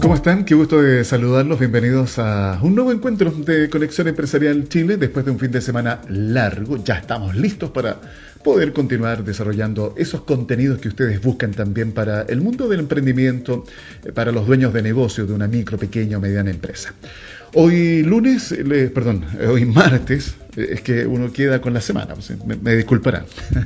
¿Cómo 0.00 0.14
están? 0.14 0.44
Qué 0.44 0.54
gusto 0.54 0.80
de 0.80 1.02
saludarlos. 1.02 1.58
Bienvenidos 1.58 2.18
a 2.20 2.60
un 2.62 2.74
nuevo 2.74 2.92
encuentro 2.92 3.32
de 3.32 3.68
Conexión 3.68 4.06
Empresarial 4.06 4.68
Chile 4.68 4.96
después 4.96 5.24
de 5.24 5.32
un 5.32 5.38
fin 5.40 5.50
de 5.50 5.60
semana 5.60 6.00
largo. 6.08 6.76
Ya 6.84 6.98
estamos 6.98 7.34
listos 7.34 7.70
para 7.70 8.00
poder 8.44 8.72
continuar 8.72 9.24
desarrollando 9.24 9.94
esos 9.96 10.22
contenidos 10.22 10.78
que 10.78 10.88
ustedes 10.88 11.20
buscan 11.20 11.50
también 11.50 11.92
para 11.92 12.22
el 12.22 12.40
mundo 12.40 12.68
del 12.68 12.80
emprendimiento, 12.80 13.64
eh, 14.04 14.12
para 14.12 14.30
los 14.30 14.46
dueños 14.46 14.72
de 14.72 14.82
negocio 14.82 15.26
de 15.26 15.32
una 15.32 15.48
micro, 15.48 15.76
pequeña 15.76 16.18
o 16.18 16.20
mediana 16.20 16.50
empresa. 16.50 16.94
Hoy 17.54 18.02
lunes, 18.02 18.54
perdón, 18.92 19.24
hoy 19.48 19.64
martes, 19.64 20.34
es 20.54 20.82
que 20.82 21.06
uno 21.06 21.32
queda 21.32 21.60
con 21.60 21.72
la 21.72 21.80
semana, 21.80 22.14
me, 22.46 22.56
me 22.56 22.76
disculparán. 22.76 23.24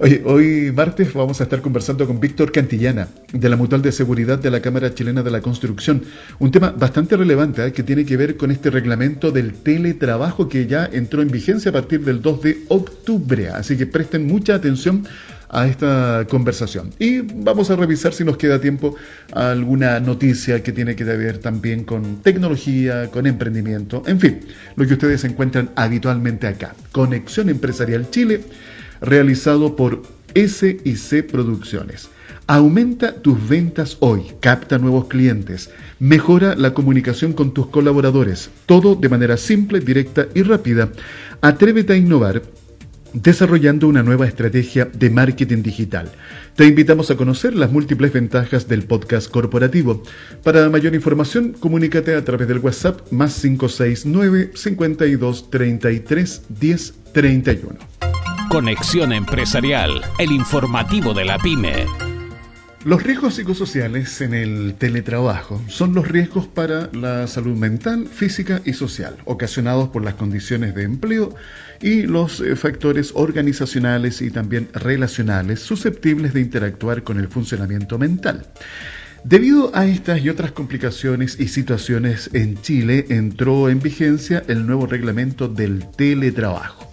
Oye, 0.00 0.22
hoy 0.24 0.72
martes 0.72 1.14
vamos 1.14 1.40
a 1.40 1.44
estar 1.44 1.62
conversando 1.62 2.04
con 2.06 2.18
Víctor 2.18 2.50
Cantillana, 2.50 3.06
de 3.32 3.48
la 3.48 3.56
Mutual 3.56 3.80
de 3.80 3.92
Seguridad 3.92 4.40
de 4.40 4.50
la 4.50 4.60
Cámara 4.60 4.92
Chilena 4.92 5.22
de 5.22 5.30
la 5.30 5.40
Construcción. 5.40 6.02
Un 6.40 6.50
tema 6.50 6.74
bastante 6.76 7.16
relevante 7.16 7.64
¿eh? 7.64 7.72
que 7.72 7.84
tiene 7.84 8.04
que 8.04 8.16
ver 8.16 8.36
con 8.36 8.50
este 8.50 8.70
reglamento 8.70 9.30
del 9.30 9.54
teletrabajo 9.54 10.48
que 10.48 10.66
ya 10.66 10.84
entró 10.92 11.22
en 11.22 11.28
vigencia 11.28 11.70
a 11.70 11.72
partir 11.72 12.04
del 12.04 12.20
2 12.20 12.42
de 12.42 12.58
octubre. 12.68 13.50
Así 13.50 13.76
que 13.76 13.86
presten 13.86 14.26
mucha 14.26 14.56
atención 14.56 15.06
a 15.54 15.66
esta 15.66 16.26
conversación. 16.28 16.90
Y 16.98 17.20
vamos 17.20 17.70
a 17.70 17.76
revisar 17.76 18.12
si 18.12 18.24
nos 18.24 18.36
queda 18.36 18.60
tiempo 18.60 18.96
alguna 19.32 20.00
noticia 20.00 20.62
que 20.62 20.72
tiene 20.72 20.96
que 20.96 21.04
ver 21.04 21.38
también 21.38 21.84
con 21.84 22.22
tecnología, 22.22 23.10
con 23.10 23.26
emprendimiento, 23.26 24.02
en 24.06 24.20
fin, 24.20 24.40
lo 24.76 24.86
que 24.86 24.94
ustedes 24.94 25.24
encuentran 25.24 25.70
habitualmente 25.76 26.46
acá. 26.48 26.74
Conexión 26.92 27.48
Empresarial 27.48 28.10
Chile 28.10 28.42
realizado 29.00 29.76
por 29.76 30.02
SIC 30.34 31.30
Producciones. 31.30 32.08
Aumenta 32.46 33.14
tus 33.22 33.48
ventas 33.48 33.96
hoy, 34.00 34.24
capta 34.40 34.76
nuevos 34.76 35.06
clientes, 35.06 35.70
mejora 35.98 36.54
la 36.54 36.74
comunicación 36.74 37.32
con 37.32 37.54
tus 37.54 37.68
colaboradores, 37.68 38.50
todo 38.66 38.96
de 38.96 39.08
manera 39.08 39.38
simple, 39.38 39.80
directa 39.80 40.26
y 40.34 40.42
rápida. 40.42 40.90
Atrévete 41.40 41.94
a 41.94 41.96
innovar 41.96 42.42
desarrollando 43.14 43.88
una 43.88 44.02
nueva 44.02 44.26
estrategia 44.26 44.84
de 44.84 45.08
marketing 45.08 45.62
digital. 45.62 46.12
Te 46.56 46.66
invitamos 46.66 47.10
a 47.10 47.16
conocer 47.16 47.54
las 47.54 47.72
múltiples 47.72 48.12
ventajas 48.12 48.68
del 48.68 48.82
podcast 48.82 49.30
corporativo. 49.30 50.02
Para 50.42 50.68
mayor 50.68 50.94
información, 50.94 51.54
comunícate 51.58 52.14
a 52.14 52.24
través 52.24 52.48
del 52.48 52.58
WhatsApp 52.58 53.10
más 53.10 53.40
569 53.40 54.50
52 54.54 55.50
33 55.50 56.42
10 56.48 56.94
31. 57.12 57.78
Conexión 58.50 59.12
Empresarial, 59.12 60.02
el 60.18 60.32
informativo 60.32 61.14
de 61.14 61.24
la 61.24 61.38
pyme. 61.38 61.86
Los 62.84 63.02
riesgos 63.02 63.36
psicosociales 63.36 64.20
en 64.20 64.34
el 64.34 64.74
teletrabajo 64.74 65.58
son 65.68 65.94
los 65.94 66.06
riesgos 66.06 66.46
para 66.46 66.90
la 66.92 67.26
salud 67.26 67.56
mental, 67.56 68.06
física 68.06 68.60
y 68.66 68.74
social, 68.74 69.16
ocasionados 69.24 69.88
por 69.88 70.04
las 70.04 70.14
condiciones 70.14 70.74
de 70.74 70.82
empleo 70.82 71.34
y 71.80 72.02
los 72.02 72.40
eh, 72.40 72.56
factores 72.56 73.12
organizacionales 73.14 74.22
y 74.22 74.30
también 74.30 74.68
relacionales 74.72 75.60
susceptibles 75.60 76.32
de 76.34 76.40
interactuar 76.40 77.02
con 77.02 77.18
el 77.18 77.28
funcionamiento 77.28 77.98
mental. 77.98 78.46
Debido 79.24 79.74
a 79.74 79.86
estas 79.86 80.20
y 80.20 80.28
otras 80.28 80.52
complicaciones 80.52 81.40
y 81.40 81.48
situaciones 81.48 82.28
en 82.34 82.60
Chile, 82.60 83.06
entró 83.08 83.70
en 83.70 83.80
vigencia 83.80 84.42
el 84.48 84.66
nuevo 84.66 84.86
reglamento 84.86 85.48
del 85.48 85.90
teletrabajo. 85.96 86.83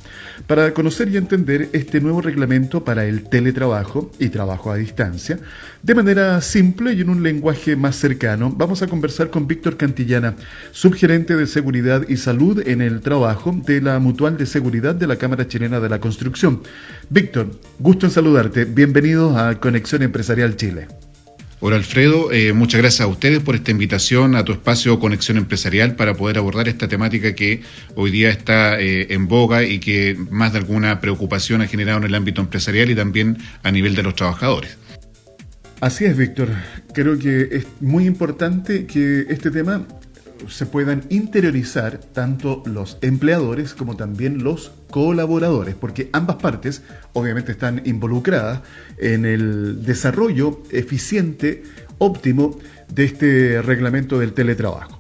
Para 0.47 0.73
conocer 0.73 1.09
y 1.09 1.17
entender 1.17 1.70
este 1.73 2.02
nuevo 2.02 2.22
reglamento 2.22 2.84
para 2.84 3.06
el 3.06 3.23
teletrabajo 3.23 4.11
y 4.20 4.30
trabajo 4.30 4.72
a 4.72 4.75
distancia, 4.75 5.39
de 5.83 5.95
manera 5.95 6.42
simple 6.42 6.94
y 6.94 7.02
en 7.02 7.09
un 7.09 7.23
lenguaje 7.23 7.75
más 7.75 7.95
cercano, 7.95 8.52
vamos 8.56 8.81
a 8.81 8.88
conversar 8.88 9.30
con 9.30 9.48
Víctor 9.48 9.78
Cantillana, 9.78 10.36
subgerente 10.72 11.36
de 11.36 11.48
Seguridad 11.48 12.08
y 12.08 12.17
Salud 12.17 12.67
en 12.67 12.81
el 12.81 13.02
Trabajo 13.02 13.56
de 13.66 13.81
la 13.81 14.00
Mutual 14.00 14.38
de 14.38 14.45
Seguridad 14.45 14.95
de 14.95 15.08
la 15.08 15.17
Cámara 15.17 15.48
Chilena 15.48 15.80
de 15.80 15.89
la 15.89 15.99
Construcción. 15.99 16.61
Víctor, 17.10 17.52
gusto 17.80 18.08
en 18.08 18.11
saludarte. 18.11 18.65
Bienvenido 18.65 19.38
a 19.38 19.60
Conexión 19.60 20.02
Empresarial 20.02 20.55
Chile. 20.55 20.88
Hola 21.64 21.76
Alfredo, 21.76 22.32
eh, 22.32 22.54
muchas 22.54 22.82
gracias 22.82 23.02
a 23.02 23.08
ustedes 23.08 23.39
por 23.39 23.54
esta 23.54 23.70
invitación 23.70 24.36
a 24.36 24.44
tu 24.44 24.52
espacio 24.52 24.99
Conexión 24.99 25.38
Empresarial 25.38 25.95
para 25.95 26.16
poder 26.16 26.39
abordar 26.39 26.67
esta 26.67 26.88
temática 26.88 27.36
que 27.36 27.61
hoy 27.94 28.10
día 28.10 28.32
está 28.32 28.82
eh, 28.82 29.14
en 29.14 29.27
boga 29.27 29.64
y 29.64 29.77
que 29.77 30.17
más 30.32 30.54
de 30.54 30.58
alguna 30.58 31.00
preocupación 31.00 31.61
ha 31.61 31.67
generado 31.67 32.00
en 32.00 32.05
el 32.05 32.16
ámbito 32.16 32.42
empresarial 32.42 32.89
y 32.89 32.95
también 32.95 33.38
a 33.61 33.70
nivel 33.70 33.94
de 33.94 34.02
los 34.02 34.16
trabajadores. 34.16 34.76
Así 35.82 36.05
es, 36.05 36.17
Víctor. 36.17 36.50
Creo 36.95 37.20
que 37.20 37.50
es 37.52 37.67
muy 37.80 38.08
importante 38.08 38.88
que 38.88 39.27
este 39.30 39.52
tema 39.52 39.86
se 40.47 40.65
puedan 40.65 41.03
interiorizar 41.09 41.97
tanto 41.97 42.63
los 42.65 42.97
empleadores 43.02 43.73
como 43.73 43.95
también 43.95 44.43
los 44.43 44.71
colaboradores, 44.89 45.75
porque 45.75 46.09
ambas 46.13 46.37
partes 46.37 46.83
obviamente 47.13 47.52
están 47.52 47.81
involucradas 47.85 48.61
en 48.97 49.25
el 49.25 49.83
desarrollo 49.83 50.61
eficiente, 50.71 51.63
óptimo 51.97 52.59
de 52.93 53.05
este 53.05 53.61
reglamento 53.61 54.19
del 54.19 54.33
teletrabajo. 54.33 54.99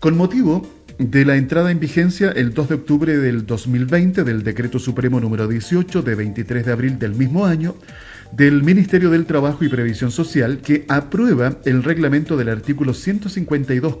Con 0.00 0.16
motivo 0.16 0.66
de 0.98 1.24
la 1.24 1.36
entrada 1.36 1.70
en 1.70 1.80
vigencia 1.80 2.30
el 2.30 2.52
2 2.52 2.68
de 2.68 2.74
octubre 2.74 3.16
del 3.16 3.46
2020 3.46 4.22
del 4.22 4.42
Decreto 4.42 4.78
Supremo 4.78 5.18
número 5.18 5.48
18 5.48 6.02
de 6.02 6.14
23 6.14 6.66
de 6.66 6.72
abril 6.72 6.98
del 6.98 7.14
mismo 7.14 7.46
año, 7.46 7.74
del 8.32 8.62
Ministerio 8.62 9.10
del 9.10 9.26
Trabajo 9.26 9.64
y 9.64 9.68
Previsión 9.68 10.10
Social 10.10 10.58
que 10.58 10.84
aprueba 10.88 11.56
el 11.64 11.82
reglamento 11.82 12.36
del 12.36 12.48
artículo 12.48 12.94
152 12.94 13.98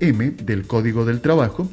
m 0.00 0.30
del 0.44 0.66
Código 0.66 1.04
del 1.04 1.20
Trabajo 1.20 1.70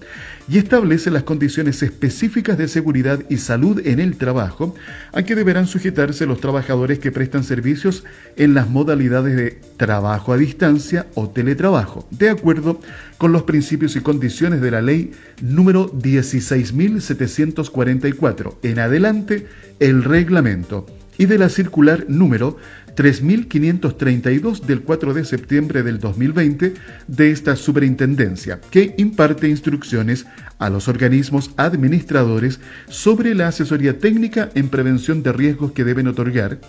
y 0.49 0.57
establece 0.57 1.11
las 1.11 1.23
condiciones 1.23 1.83
específicas 1.83 2.57
de 2.57 2.69
seguridad 2.69 3.19
y 3.29 3.35
salud 3.37 3.85
en 3.85 3.99
el 3.99 4.17
trabajo 4.17 4.73
a 5.11 5.23
que 5.23 5.35
deberán 5.35 5.67
sujetarse 5.67 6.25
los 6.25 6.39
trabajadores 6.39 6.99
que 6.99 7.11
prestan 7.11 7.43
servicios 7.43 8.05
en 8.37 8.53
las 8.53 8.69
modalidades 8.69 9.35
de 9.35 9.59
trabajo 9.75 10.31
a 10.31 10.37
distancia 10.37 11.07
o 11.15 11.27
teletrabajo, 11.29 12.07
de 12.11 12.29
acuerdo 12.29 12.79
con 13.17 13.33
los 13.33 13.43
principios 13.43 13.95
y 13.95 14.01
condiciones 14.01 14.61
de 14.61 14.71
la 14.71 14.81
ley 14.81 15.11
número 15.41 15.91
16.744. 15.91 18.55
En 18.63 18.79
adelante, 18.79 19.47
el 19.79 20.03
reglamento 20.03 20.87
y 21.17 21.25
de 21.25 21.37
la 21.37 21.49
circular 21.49 22.05
número 22.07 22.57
3532 22.95 24.65
del 24.65 24.81
4 24.81 25.13
de 25.13 25.25
septiembre 25.25 25.83
del 25.83 25.99
2020 25.99 26.73
de 27.07 27.31
esta 27.31 27.55
superintendencia, 27.55 28.59
que 28.71 28.95
imparte 28.97 29.47
instrucciones 29.47 30.25
a 30.57 30.69
los 30.69 30.87
organismos 30.87 31.51
administradores 31.57 32.59
sobre 32.89 33.35
la 33.35 33.49
asesoría 33.49 33.99
técnica 33.99 34.49
en 34.55 34.69
prevención 34.69 35.21
de 35.21 35.33
riesgos 35.33 35.71
que 35.73 35.83
deben 35.83 36.07
otorgar 36.07 36.59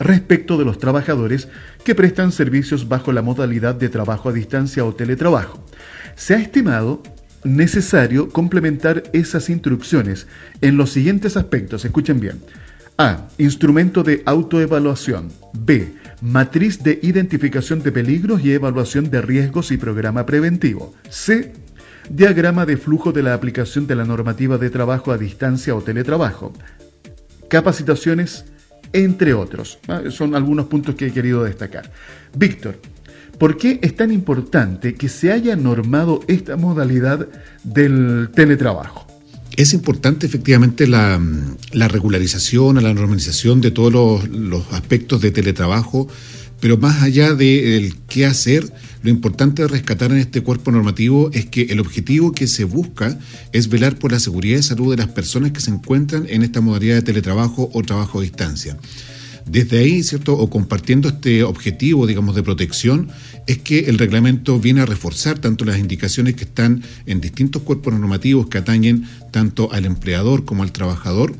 respecto 0.00 0.58
de 0.58 0.64
los 0.64 0.78
trabajadores 0.78 1.48
que 1.84 1.94
prestan 1.94 2.32
servicios 2.32 2.88
bajo 2.88 3.12
la 3.12 3.22
modalidad 3.22 3.74
de 3.74 3.88
trabajo 3.88 4.28
a 4.28 4.32
distancia 4.32 4.84
o 4.84 4.94
teletrabajo. 4.94 5.64
Se 6.16 6.34
ha 6.34 6.38
estimado 6.38 7.02
necesario 7.44 8.28
complementar 8.28 9.04
esas 9.12 9.50
instrucciones 9.50 10.26
en 10.60 10.76
los 10.76 10.90
siguientes 10.90 11.36
aspectos. 11.36 11.84
Escuchen 11.84 12.20
bien. 12.20 12.40
A. 12.96 13.26
Instrumento 13.38 14.04
de 14.04 14.22
autoevaluación. 14.24 15.28
B. 15.52 15.94
Matriz 16.20 16.82
de 16.82 17.00
identificación 17.02 17.82
de 17.82 17.90
peligros 17.90 18.44
y 18.44 18.52
evaluación 18.52 19.10
de 19.10 19.20
riesgos 19.20 19.72
y 19.72 19.76
programa 19.76 20.24
preventivo. 20.26 20.94
C. 21.08 21.52
Diagrama 22.08 22.64
de 22.66 22.76
flujo 22.76 23.10
de 23.10 23.24
la 23.24 23.34
aplicación 23.34 23.88
de 23.88 23.96
la 23.96 24.04
normativa 24.04 24.58
de 24.58 24.70
trabajo 24.70 25.10
a 25.10 25.18
distancia 25.18 25.74
o 25.74 25.82
teletrabajo. 25.82 26.52
Capacitaciones, 27.48 28.44
entre 28.92 29.34
otros. 29.34 29.80
Ah, 29.88 30.02
son 30.10 30.36
algunos 30.36 30.66
puntos 30.66 30.94
que 30.94 31.06
he 31.06 31.12
querido 31.12 31.42
destacar. 31.42 31.90
Víctor, 32.36 32.78
¿por 33.38 33.56
qué 33.56 33.80
es 33.82 33.96
tan 33.96 34.12
importante 34.12 34.94
que 34.94 35.08
se 35.08 35.32
haya 35.32 35.56
normado 35.56 36.20
esta 36.28 36.56
modalidad 36.56 37.26
del 37.64 38.30
teletrabajo? 38.32 39.13
Es 39.56 39.72
importante 39.72 40.26
efectivamente 40.26 40.86
la, 40.86 41.20
regularización, 41.72 42.82
la 42.82 42.94
normalización 42.94 43.60
de 43.60 43.70
todos 43.70 44.28
los, 44.28 44.64
aspectos 44.72 45.20
de 45.20 45.30
teletrabajo, 45.30 46.08
pero 46.60 46.78
más 46.78 47.02
allá 47.02 47.34
del 47.34 47.94
qué 48.08 48.26
hacer, 48.26 48.72
lo 49.02 49.10
importante 49.10 49.62
de 49.62 49.68
rescatar 49.68 50.12
en 50.12 50.18
este 50.18 50.40
cuerpo 50.40 50.72
normativo 50.72 51.30
es 51.32 51.46
que 51.46 51.62
el 51.64 51.80
objetivo 51.80 52.32
que 52.32 52.46
se 52.46 52.64
busca 52.64 53.18
es 53.52 53.68
velar 53.68 53.98
por 53.98 54.12
la 54.12 54.20
seguridad 54.20 54.58
y 54.58 54.62
salud 54.62 54.90
de 54.90 55.02
las 55.02 55.12
personas 55.12 55.52
que 55.52 55.60
se 55.60 55.70
encuentran 55.70 56.26
en 56.28 56.42
esta 56.42 56.60
modalidad 56.60 56.96
de 56.96 57.02
teletrabajo 57.02 57.70
o 57.72 57.82
trabajo 57.82 58.18
a 58.18 58.22
distancia. 58.22 58.78
Desde 59.46 59.78
ahí, 59.78 60.02
¿cierto? 60.02 60.34
O 60.34 60.48
compartiendo 60.48 61.08
este 61.08 61.42
objetivo, 61.42 62.06
digamos, 62.06 62.34
de 62.34 62.42
protección, 62.42 63.08
es 63.46 63.58
que 63.58 63.80
el 63.80 63.98
reglamento 63.98 64.58
viene 64.58 64.80
a 64.80 64.86
reforzar 64.86 65.38
tanto 65.38 65.64
las 65.64 65.78
indicaciones 65.78 66.34
que 66.34 66.44
están 66.44 66.82
en 67.06 67.20
distintos 67.20 67.62
cuerpos 67.62 67.92
normativos 67.92 68.48
que 68.48 68.58
atañen 68.58 69.06
tanto 69.30 69.70
al 69.72 69.84
empleador 69.84 70.44
como 70.44 70.62
al 70.62 70.72
trabajador 70.72 71.34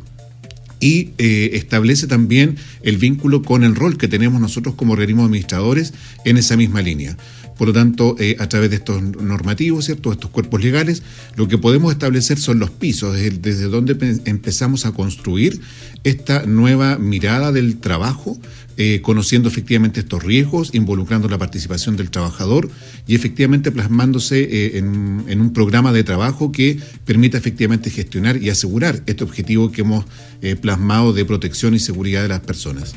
y 0.81 1.13
eh, 1.17 1.51
establece 1.55 2.07
también 2.07 2.57
el 2.83 2.99
vínculo 2.99 3.43
con 3.43 3.65
el 3.65 3.75
rol 3.75 3.97
que 3.97 4.07
tenemos 4.07 4.39
nosotros 4.39 4.75
como 4.75 4.93
organismos 4.93 5.25
administradores 5.27 5.95
en 6.27 6.37
esa 6.37 6.59
misma 6.59 6.83
línea. 6.83 7.17
Por 7.57 7.69
lo 7.69 7.73
tanto, 7.73 8.17
eh, 8.19 8.37
a 8.41 8.49
través 8.49 8.71
de 8.71 8.77
estos 8.77 9.01
normativos, 9.03 9.85
¿cierto? 9.85 10.13
estos 10.13 10.31
cuerpos 10.31 10.63
legales, 10.63 11.03
lo 11.37 11.47
que 11.47 11.59
podemos 11.59 11.93
establecer 11.93 12.39
son 12.39 12.59
los 12.59 12.71
pisos, 12.71 13.15
desde, 13.15 13.65
donde 13.65 14.21
empezamos 14.25 14.87
a 14.87 14.93
construir 14.93 15.61
esta 16.03 16.47
nueva 16.47 16.99
mirada 16.99 17.53
del 17.53 17.77
trabajo, 17.77 18.39
eh, 18.77 19.01
conociendo 19.03 19.49
efectivamente 19.49 20.01
estos 20.01 20.25
riesgos, 20.25 20.75
involucrando 20.75 21.29
la 21.29 21.39
participación 21.39 21.97
del 21.97 22.11
trabajador 22.11 22.69
y 23.07 23.15
efectivamente 23.15 23.71
plasmándose 23.71 24.43
eh, 24.43 24.79
en, 24.79 25.41
un 25.41 25.53
programa 25.53 25.93
de 25.93 26.03
trabajo 26.03 26.51
que 26.51 26.81
permita 27.05 27.39
efectivamente 27.39 27.89
gestionar 27.91 28.43
y 28.43 28.51
asegurar 28.51 29.01
este 29.07 29.23
objetivo 29.23 29.71
que 29.71 29.83
hemos 29.83 30.05
plasmado 30.61 31.15
de 31.15 31.25
protección 31.25 31.75
y 31.75 31.79
seguridad 31.79 32.23
de 32.23 32.29
las 32.29 32.41
personas. 32.41 32.95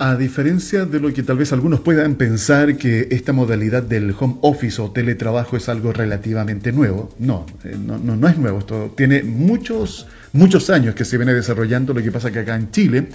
A 0.00 0.14
diferencia 0.14 0.84
de 0.84 1.00
lo 1.00 1.12
que 1.12 1.24
tal 1.24 1.38
vez 1.38 1.52
algunos 1.52 1.80
puedan 1.80 2.14
pensar 2.14 2.76
que 2.76 3.08
esta 3.10 3.32
modalidad 3.32 3.82
del 3.82 4.14
home 4.18 4.36
office 4.42 4.80
o 4.80 4.92
teletrabajo 4.92 5.56
es 5.56 5.68
algo 5.68 5.92
relativamente 5.92 6.70
nuevo, 6.70 7.10
no, 7.18 7.44
no, 7.84 7.98
no, 7.98 8.28
es 8.28 8.38
nuevo, 8.38 8.60
esto 8.60 8.92
tiene 8.96 9.24
muchos, 9.24 10.06
muchos 10.32 10.70
años 10.70 10.94
que 10.94 11.04
se 11.04 11.16
viene 11.16 11.34
desarrollando, 11.34 11.94
lo 11.94 12.02
que 12.02 12.12
pasa 12.12 12.30
que 12.30 12.38
acá 12.38 12.54
en 12.54 12.70
Chile 12.70 13.08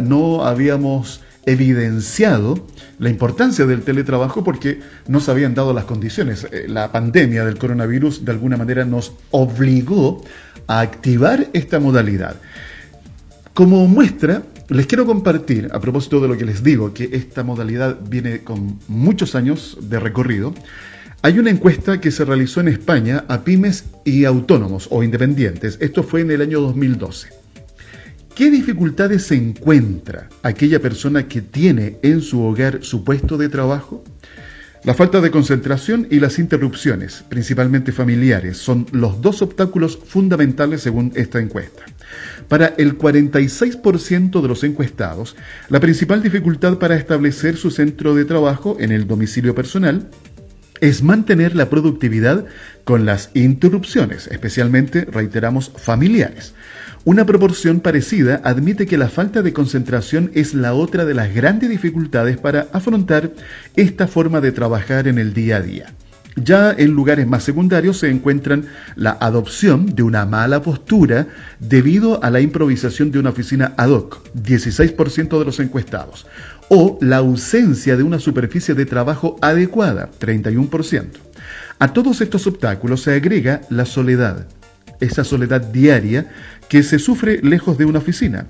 no 0.00 0.44
habíamos 0.44 1.22
evidenciado 1.46 2.66
la 2.98 3.08
importancia 3.08 3.66
del 3.66 3.82
teletrabajo 3.82 4.44
porque 4.44 4.80
no 5.06 5.20
se 5.20 5.30
habían 5.30 5.54
dado 5.54 5.72
las 5.72 5.84
condiciones. 5.84 6.46
Eh, 6.50 6.66
la 6.68 6.90
pandemia 6.90 7.44
del 7.44 7.56
coronavirus 7.56 8.24
de 8.24 8.32
alguna 8.32 8.56
manera 8.56 8.84
nos 8.84 9.12
obligó 9.30 10.24
a 10.66 10.80
activar 10.80 11.46
esta 11.52 11.78
modalidad. 11.78 12.36
Como 13.56 13.88
muestra, 13.88 14.42
les 14.68 14.86
quiero 14.86 15.06
compartir, 15.06 15.70
a 15.72 15.80
propósito 15.80 16.20
de 16.20 16.28
lo 16.28 16.36
que 16.36 16.44
les 16.44 16.62
digo, 16.62 16.92
que 16.92 17.08
esta 17.12 17.42
modalidad 17.42 17.98
viene 18.06 18.42
con 18.44 18.78
muchos 18.86 19.34
años 19.34 19.78
de 19.80 19.98
recorrido, 19.98 20.52
hay 21.22 21.38
una 21.38 21.48
encuesta 21.48 21.98
que 21.98 22.10
se 22.10 22.26
realizó 22.26 22.60
en 22.60 22.68
España 22.68 23.24
a 23.28 23.44
pymes 23.44 23.86
y 24.04 24.26
autónomos 24.26 24.88
o 24.90 25.02
independientes. 25.02 25.78
Esto 25.80 26.02
fue 26.02 26.20
en 26.20 26.32
el 26.32 26.42
año 26.42 26.60
2012. 26.60 27.30
¿Qué 28.34 28.50
dificultades 28.50 29.22
se 29.22 29.36
encuentra 29.36 30.28
aquella 30.42 30.78
persona 30.78 31.26
que 31.26 31.40
tiene 31.40 31.96
en 32.02 32.20
su 32.20 32.42
hogar 32.42 32.80
su 32.82 33.04
puesto 33.04 33.38
de 33.38 33.48
trabajo? 33.48 34.04
La 34.86 34.94
falta 34.94 35.20
de 35.20 35.32
concentración 35.32 36.06
y 36.12 36.20
las 36.20 36.38
interrupciones, 36.38 37.24
principalmente 37.28 37.90
familiares, 37.90 38.56
son 38.58 38.86
los 38.92 39.20
dos 39.20 39.42
obstáculos 39.42 39.98
fundamentales 39.98 40.80
según 40.80 41.10
esta 41.16 41.40
encuesta. 41.40 41.82
Para 42.46 42.66
el 42.78 42.96
46% 42.96 44.40
de 44.40 44.46
los 44.46 44.62
encuestados, 44.62 45.34
la 45.70 45.80
principal 45.80 46.22
dificultad 46.22 46.78
para 46.78 46.94
establecer 46.94 47.56
su 47.56 47.72
centro 47.72 48.14
de 48.14 48.26
trabajo 48.26 48.76
en 48.78 48.92
el 48.92 49.08
domicilio 49.08 49.56
personal 49.56 50.08
es 50.80 51.02
mantener 51.02 51.56
la 51.56 51.68
productividad 51.68 52.44
con 52.84 53.06
las 53.06 53.30
interrupciones, 53.34 54.28
especialmente, 54.28 55.04
reiteramos, 55.04 55.72
familiares. 55.76 56.54
Una 57.06 57.24
proporción 57.24 57.78
parecida 57.78 58.40
admite 58.42 58.84
que 58.84 58.98
la 58.98 59.08
falta 59.08 59.40
de 59.40 59.52
concentración 59.52 60.32
es 60.34 60.54
la 60.54 60.74
otra 60.74 61.04
de 61.04 61.14
las 61.14 61.32
grandes 61.32 61.70
dificultades 61.70 62.36
para 62.36 62.66
afrontar 62.72 63.30
esta 63.76 64.08
forma 64.08 64.40
de 64.40 64.50
trabajar 64.50 65.06
en 65.06 65.18
el 65.18 65.32
día 65.32 65.58
a 65.58 65.62
día. 65.62 65.86
Ya 66.34 66.74
en 66.76 66.90
lugares 66.90 67.28
más 67.28 67.44
secundarios 67.44 67.98
se 67.98 68.10
encuentran 68.10 68.66
la 68.96 69.16
adopción 69.20 69.94
de 69.94 70.02
una 70.02 70.26
mala 70.26 70.62
postura 70.62 71.28
debido 71.60 72.24
a 72.24 72.30
la 72.30 72.40
improvisación 72.40 73.12
de 73.12 73.20
una 73.20 73.30
oficina 73.30 73.72
ad 73.76 73.90
hoc, 73.90 74.28
16% 74.34 75.38
de 75.38 75.44
los 75.44 75.60
encuestados, 75.60 76.26
o 76.70 76.98
la 77.00 77.18
ausencia 77.18 77.96
de 77.96 78.02
una 78.02 78.18
superficie 78.18 78.74
de 78.74 78.84
trabajo 78.84 79.36
adecuada, 79.42 80.10
31%. 80.18 81.06
A 81.78 81.92
todos 81.92 82.20
estos 82.20 82.48
obstáculos 82.48 83.02
se 83.02 83.14
agrega 83.14 83.60
la 83.70 83.86
soledad, 83.86 84.48
esa 85.00 85.24
soledad 85.24 85.60
diaria 85.60 86.26
que 86.68 86.82
se 86.82 86.98
sufre 86.98 87.40
lejos 87.42 87.78
de 87.78 87.84
una 87.84 87.98
oficina. 87.98 88.46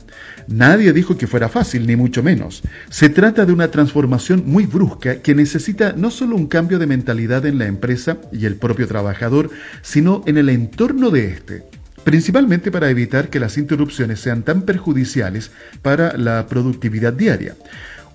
Nadie 0.48 0.92
dijo 0.92 1.16
que 1.16 1.26
fuera 1.26 1.48
fácil, 1.48 1.86
ni 1.86 1.96
mucho 1.96 2.22
menos. 2.22 2.62
Se 2.90 3.08
trata 3.08 3.44
de 3.44 3.52
una 3.52 3.70
transformación 3.70 4.44
muy 4.46 4.66
brusca 4.66 5.16
que 5.22 5.34
necesita 5.34 5.92
no 5.92 6.10
solo 6.10 6.36
un 6.36 6.46
cambio 6.46 6.78
de 6.78 6.86
mentalidad 6.86 7.46
en 7.46 7.58
la 7.58 7.66
empresa 7.66 8.18
y 8.32 8.46
el 8.46 8.56
propio 8.56 8.86
trabajador, 8.86 9.50
sino 9.82 10.22
en 10.26 10.38
el 10.38 10.48
entorno 10.48 11.10
de 11.10 11.26
éste, 11.26 11.64
principalmente 12.04 12.70
para 12.70 12.90
evitar 12.90 13.28
que 13.28 13.40
las 13.40 13.58
interrupciones 13.58 14.20
sean 14.20 14.42
tan 14.42 14.62
perjudiciales 14.62 15.50
para 15.82 16.16
la 16.16 16.46
productividad 16.46 17.12
diaria. 17.12 17.56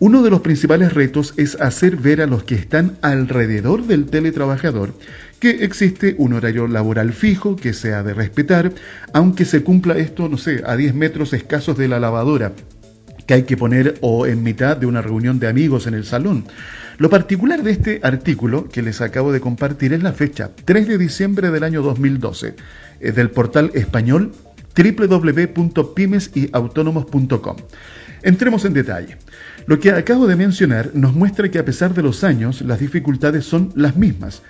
Uno 0.01 0.21
de 0.23 0.31
los 0.31 0.41
principales 0.41 0.95
retos 0.95 1.35
es 1.37 1.61
hacer 1.61 1.95
ver 1.95 2.21
a 2.21 2.25
los 2.25 2.43
que 2.43 2.55
están 2.55 2.97
alrededor 3.03 3.85
del 3.85 4.07
teletrabajador 4.07 4.95
que 5.39 5.63
existe 5.63 6.15
un 6.17 6.33
horario 6.33 6.67
laboral 6.67 7.13
fijo 7.13 7.55
que 7.55 7.71
se 7.71 7.93
ha 7.93 8.01
de 8.01 8.15
respetar, 8.15 8.71
aunque 9.13 9.45
se 9.45 9.61
cumpla 9.61 9.99
esto, 9.99 10.27
no 10.27 10.39
sé, 10.39 10.63
a 10.65 10.75
10 10.75 10.95
metros 10.95 11.33
escasos 11.33 11.77
de 11.77 11.87
la 11.87 11.99
lavadora 11.99 12.53
que 13.27 13.35
hay 13.35 13.43
que 13.43 13.57
poner 13.57 13.99
o 14.01 14.25
en 14.25 14.41
mitad 14.41 14.75
de 14.75 14.87
una 14.87 15.03
reunión 15.03 15.37
de 15.37 15.47
amigos 15.47 15.85
en 15.85 15.93
el 15.93 16.03
salón. 16.03 16.45
Lo 16.97 17.11
particular 17.11 17.61
de 17.61 17.69
este 17.69 17.99
artículo 18.01 18.69
que 18.69 18.81
les 18.81 19.01
acabo 19.01 19.31
de 19.31 19.39
compartir 19.39 19.93
es 19.93 20.01
la 20.01 20.13
fecha, 20.13 20.49
3 20.65 20.87
de 20.87 20.97
diciembre 20.97 21.51
del 21.51 21.63
año 21.63 21.83
2012, 21.83 22.55
es 23.01 23.15
del 23.15 23.29
portal 23.29 23.69
español 23.75 24.31
www.pymesyautónomos.com. 24.75 27.57
Entremos 28.23 28.65
en 28.65 28.73
detalle. 28.73 29.17
Lo 29.67 29.79
que 29.79 29.91
acabo 29.91 30.27
de 30.27 30.35
mencionar 30.35 30.91
nos 30.93 31.13
muestra 31.13 31.49
que 31.49 31.59
a 31.59 31.65
pesar 31.65 31.93
de 31.93 32.01
los 32.01 32.23
años, 32.23 32.61
las 32.61 32.79
dificultades 32.79 33.45
son 33.45 33.71
las 33.75 33.95
mismas. 33.95 34.41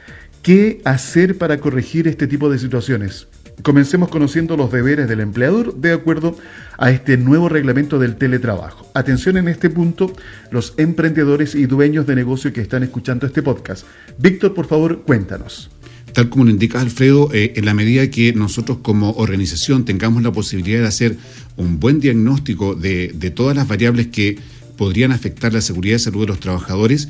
¿Qué 0.41 0.81
hacer 0.85 1.37
para 1.37 1.59
corregir 1.59 2.07
este 2.07 2.27
tipo 2.27 2.49
de 2.49 2.57
situaciones? 2.57 3.27
Comencemos 3.61 4.09
conociendo 4.09 4.57
los 4.57 4.71
deberes 4.71 5.07
del 5.07 5.19
empleador 5.19 5.75
de 5.75 5.91
acuerdo 5.91 6.35
a 6.79 6.89
este 6.89 7.17
nuevo 7.17 7.47
reglamento 7.47 7.99
del 7.99 8.15
teletrabajo. 8.15 8.89
Atención 8.95 9.37
en 9.37 9.47
este 9.49 9.69
punto 9.69 10.13
los 10.49 10.73
emprendedores 10.77 11.53
y 11.53 11.67
dueños 11.67 12.07
de 12.07 12.15
negocio 12.15 12.53
que 12.53 12.61
están 12.61 12.81
escuchando 12.81 13.27
este 13.27 13.43
podcast. 13.43 13.85
Víctor, 14.17 14.55
por 14.55 14.65
favor, 14.65 15.03
cuéntanos. 15.03 15.69
Tal 16.13 16.29
como 16.29 16.45
lo 16.45 16.51
indica 16.51 16.81
Alfredo, 16.81 17.29
eh, 17.33 17.53
en 17.55 17.65
la 17.65 17.73
medida 17.73 18.09
que 18.09 18.33
nosotros 18.33 18.79
como 18.81 19.11
organización 19.11 19.85
tengamos 19.85 20.23
la 20.23 20.31
posibilidad 20.31 20.81
de 20.81 20.87
hacer 20.87 21.17
un 21.55 21.79
buen 21.79 21.99
diagnóstico 21.99 22.75
de, 22.75 23.09
todas 23.35 23.55
las 23.55 23.67
variables 23.67 24.07
que 24.07 24.37
podrían 24.81 25.11
afectar 25.11 25.53
la 25.53 25.61
seguridad 25.61 25.97
y 25.97 25.99
salud 25.99 26.21
de 26.21 26.27
los 26.29 26.39
trabajadores, 26.39 27.07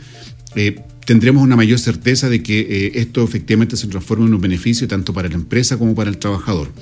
eh, 0.57 0.81
tendremos 1.05 1.41
una 1.41 1.55
mayor 1.55 1.79
certeza 1.79 2.27
de 2.27 2.43
que 2.43 2.59
eh, 2.59 2.91
esto 2.95 3.23
efectivamente 3.23 3.77
se 3.77 3.87
transforma 3.87 4.25
en 4.25 4.33
un 4.33 4.41
beneficio 4.41 4.89
tanto 4.89 5.13
para 5.13 5.29
la 5.29 5.35
empresa 5.35 5.77
como 5.77 5.95
para 5.95 6.09
el 6.09 6.17
trabajador. 6.17 6.73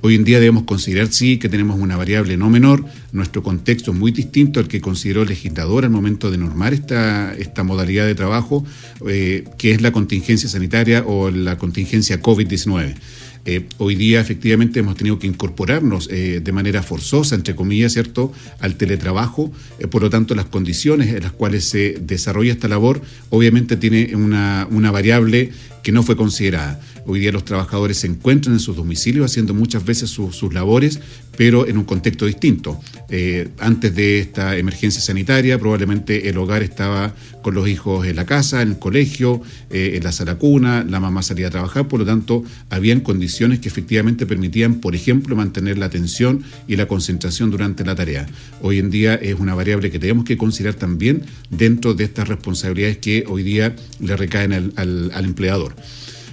Hoy 0.00 0.14
en 0.14 0.24
día 0.24 0.40
debemos 0.40 0.62
considerar, 0.62 1.12
sí, 1.12 1.36
que 1.38 1.50
tenemos 1.50 1.78
una 1.78 1.98
variable 1.98 2.38
no 2.38 2.48
menor. 2.48 2.86
Nuestro 3.12 3.42
contexto 3.42 3.92
es 3.92 3.98
muy 3.98 4.12
distinto 4.12 4.60
al 4.60 4.66
que 4.66 4.80
consideró 4.80 5.24
el 5.24 5.28
legislador 5.28 5.84
al 5.84 5.90
momento 5.90 6.30
de 6.30 6.38
normar 6.38 6.72
esta, 6.72 7.34
esta 7.34 7.62
modalidad 7.62 8.06
de 8.06 8.14
trabajo, 8.14 8.64
eh, 9.06 9.44
que 9.58 9.72
es 9.72 9.82
la 9.82 9.92
contingencia 9.92 10.48
sanitaria 10.48 11.04
o 11.06 11.30
la 11.30 11.58
contingencia 11.58 12.22
COVID-19. 12.22 12.94
Eh, 13.46 13.66
hoy 13.78 13.94
día 13.94 14.20
efectivamente 14.20 14.80
hemos 14.80 14.96
tenido 14.96 15.18
que 15.18 15.26
incorporarnos 15.26 16.08
eh, 16.10 16.40
de 16.40 16.52
manera 16.52 16.82
forzosa, 16.82 17.34
entre 17.34 17.54
comillas, 17.54 17.92
¿cierto?, 17.92 18.32
al 18.58 18.76
teletrabajo. 18.76 19.50
Eh, 19.78 19.86
por 19.86 20.02
lo 20.02 20.10
tanto, 20.10 20.34
las 20.34 20.46
condiciones 20.46 21.08
en 21.08 21.22
las 21.22 21.32
cuales 21.32 21.64
se 21.64 21.96
desarrolla 22.00 22.52
esta 22.52 22.68
labor 22.68 23.00
obviamente 23.30 23.76
tiene 23.76 24.14
una, 24.14 24.68
una 24.70 24.90
variable 24.90 25.52
que 25.82 25.92
no 25.92 26.02
fue 26.02 26.16
considerada. 26.16 26.80
Hoy 27.06 27.20
día 27.20 27.32
los 27.32 27.44
trabajadores 27.44 27.98
se 27.98 28.06
encuentran 28.06 28.54
en 28.54 28.60
sus 28.60 28.76
domicilios 28.76 29.30
haciendo 29.30 29.54
muchas 29.54 29.84
veces 29.84 30.10
sus 30.10 30.54
labores, 30.54 31.00
pero 31.36 31.66
en 31.66 31.78
un 31.78 31.84
contexto 31.84 32.26
distinto. 32.26 32.78
Eh, 33.08 33.48
antes 33.58 33.94
de 33.94 34.20
esta 34.20 34.56
emergencia 34.56 35.00
sanitaria, 35.00 35.58
probablemente 35.58 36.28
el 36.28 36.36
hogar 36.36 36.62
estaba 36.62 37.14
con 37.42 37.54
los 37.54 37.66
hijos 37.68 38.06
en 38.06 38.16
la 38.16 38.26
casa, 38.26 38.60
en 38.62 38.68
el 38.68 38.78
colegio, 38.78 39.40
eh, 39.70 39.92
en 39.94 40.04
la 40.04 40.12
sala 40.12 40.34
cuna, 40.36 40.84
la 40.84 41.00
mamá 41.00 41.22
salía 41.22 41.46
a 41.46 41.50
trabajar, 41.50 41.88
por 41.88 42.00
lo 42.00 42.06
tanto, 42.06 42.44
habían 42.68 43.00
condiciones 43.00 43.60
que 43.60 43.68
efectivamente 43.68 44.26
permitían, 44.26 44.74
por 44.74 44.94
ejemplo, 44.94 45.34
mantener 45.34 45.78
la 45.78 45.86
atención 45.86 46.44
y 46.68 46.76
la 46.76 46.86
concentración 46.86 47.50
durante 47.50 47.84
la 47.84 47.94
tarea. 47.94 48.26
Hoy 48.60 48.78
en 48.78 48.90
día 48.90 49.14
es 49.14 49.40
una 49.40 49.54
variable 49.54 49.90
que 49.90 49.98
tenemos 49.98 50.24
que 50.24 50.36
considerar 50.36 50.74
también 50.74 51.22
dentro 51.48 51.94
de 51.94 52.04
estas 52.04 52.28
responsabilidades 52.28 52.98
que 52.98 53.24
hoy 53.26 53.42
día 53.42 53.74
le 53.98 54.16
recaen 54.16 54.52
al 54.76 55.24
empleador. 55.24 55.69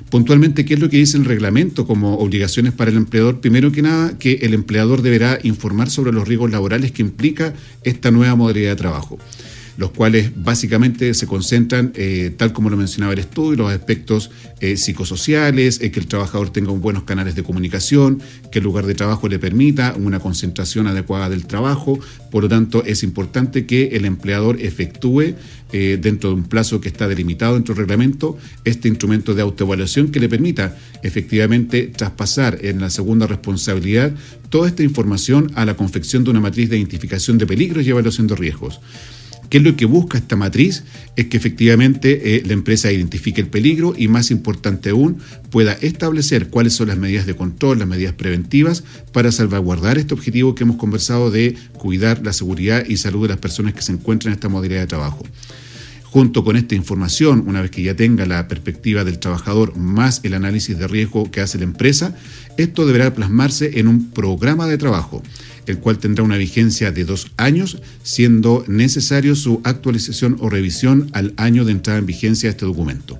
Puntualmente, 0.10 0.63
¿qué 0.63 0.75
es 0.75 0.79
lo 0.79 0.89
que 0.89 0.98
dice 0.98 1.17
el 1.17 1.25
reglamento 1.25 1.86
como 1.86 2.15
obligaciones 2.15 2.72
para 2.72 2.91
el 2.91 2.98
empleador? 2.98 3.41
Primero 3.41 3.74
que 3.74 3.82
nada, 3.82 4.17
que 4.17 4.36
el 4.44 4.53
empleador 4.53 5.01
deberá 5.01 5.38
informar 5.44 5.89
sobre 5.89 6.13
los 6.13 6.27
riesgos 6.27 6.50
laborales 6.50 6.94
que 6.94 7.01
implica 7.01 7.53
esta 7.84 8.10
nueva 8.10 8.36
modalidad 8.36 8.70
de 8.70 8.75
trabajo. 8.77 9.20
Los 9.77 9.91
cuales 9.91 10.31
básicamente 10.36 11.13
se 11.13 11.27
concentran, 11.27 11.93
eh, 11.96 12.34
tal 12.36 12.51
como 12.51 12.69
lo 12.69 12.77
mencionaba 12.77 13.13
el 13.13 13.19
estudio, 13.19 13.57
los 13.57 13.72
aspectos 13.72 14.31
eh, 14.60 14.75
psicosociales, 14.75 15.79
que 15.79 16.00
el 16.00 16.07
trabajador 16.07 16.50
tenga 16.50 16.72
buenos 16.72 17.03
canales 17.03 17.36
de 17.36 17.43
comunicación, 17.43 18.22
que 18.51 18.60
el 18.60 18.65
lugar 18.65 18.86
de 18.88 18.96
trabajo 18.96 19.29
le 19.29 19.39
permita 19.39 19.96
una 19.98 20.19
concentración 20.19 20.88
adecuada 20.88 21.29
del 21.29 21.46
trabajo, 21.46 22.00
por 22.31 22.43
lo 22.43 22.50
tanto 22.50 22.84
es 22.84 23.03
importante 23.03 23.65
que 23.65 23.96
el 23.96 24.05
empleador 24.05 24.60
efectúe 24.62 25.36
dentro 25.72 26.29
de 26.29 26.36
un 26.36 26.46
plazo 26.46 26.79
que 26.79 26.88
está 26.88 27.10
delimitado 27.10 27.55
dentro 27.55 27.75
del 27.75 27.81
reglamento 27.81 28.38
este 28.63 28.88
instrumento 28.88 29.34
de 29.34 29.41
autoevaluación 29.41 30.12
que 30.12 30.22
le 30.22 30.29
permita 30.29 30.77
efectivamente 31.03 31.88
traspasar 31.88 32.60
en 32.62 32.79
la 32.79 32.89
segunda 32.89 33.27
responsabilidad 33.27 34.13
toda 34.50 34.69
esta 34.69 34.84
información 34.84 35.51
a 35.55 35.65
la 35.65 35.75
confección 35.75 36.24
de 36.24 36.31
una 36.31 36.39
matriz 36.39 36.69
de 36.69 36.77
identificación 36.77 37.38
de 37.38 37.46
peligros 37.46 37.86
y 37.86 37.89
evaluación 37.89 38.27
de 38.27 38.36
riesgos. 38.36 38.79
¿Qué 39.50 39.60
es 39.60 39.63
lo 39.63 39.75
que 39.77 39.86
busca 39.86 40.18
esta 40.18 40.36
matriz? 40.36 40.84
Es 41.16 41.27
que 41.27 41.38
efectivamente 41.38 42.36
eh, 42.36 42.44
la 42.46 42.54
empresa 42.54 42.92
identifique 42.92 43.39
el 43.39 43.48
peligro 43.48 43.94
y, 43.98 44.10
más 44.10 44.30
importante 44.30 44.89
aún, 44.89 45.20
pueda 45.50 45.74
establecer 45.74 46.50
cuáles 46.50 46.74
son 46.74 46.89
las 46.89 46.98
medidas 46.98 47.25
de 47.25 47.36
control, 47.36 47.80
las 47.80 47.88
medidas 47.88 48.13
preventivas 48.13 48.84
para 49.13 49.32
salvaguardar 49.32 49.98
este 49.98 50.13
objetivo 50.13 50.54
que 50.54 50.63
hemos 50.63 50.75
conversado 50.75 51.32
de 51.32 51.56
cuidar 51.77 52.25
la 52.25 52.34
seguridad 52.34 52.86
y 52.88 52.98
salud 52.98 53.24
de 53.24 53.30
las 53.30 53.38
personas 53.38 53.74
que 53.74 53.82
se 53.82 53.94
encuentran 53.94 54.34
en 54.34 54.38
esta 54.38 54.50
modalidad 54.50 54.82
de 54.82 54.88
trabajo. 54.88 55.24
Junto 56.04 56.44
con 56.44 56.56
esta 56.56 56.74
información, 56.74 57.44
una 57.48 57.62
vez 57.62 57.70
que 57.70 57.84
ya 57.84 57.96
tenga 57.96 58.25
la 58.25 58.48
perspectiva 58.48 59.04
del 59.04 59.20
trabajador 59.20 59.77
más 59.77 60.22
el 60.24 60.34
análisis 60.34 60.77
de 60.77 60.88
riesgo 60.88 61.30
que 61.30 61.42
hace 61.42 61.58
la 61.58 61.66
empresa, 61.66 62.16
esto 62.58 62.86
deberá 62.86 63.13
plasmarse 63.13 63.80
en 63.80 63.88
un 63.88 64.12
programa 64.12 64.68
de 64.68 64.77
trabajo, 64.77 65.22
el 65.68 65.80
cual 65.80 66.00
tendrá 66.00 66.24
una 66.24 66.38
vigencia 66.38 66.92
de 66.92 67.06
dos 67.06 67.32
años, 67.38 67.78
siendo 68.04 68.64
necesario 68.68 69.36
su 69.36 69.62
actualización 69.64 70.38
o 70.40 70.50
revisión 70.50 71.10
al 71.14 71.34
año 71.38 71.66
de 71.66 71.74
entrada 71.74 72.00
en 72.00 72.06
vigencia 72.06 72.48
de 72.48 72.52
este 72.52 72.66
documento. 72.66 73.20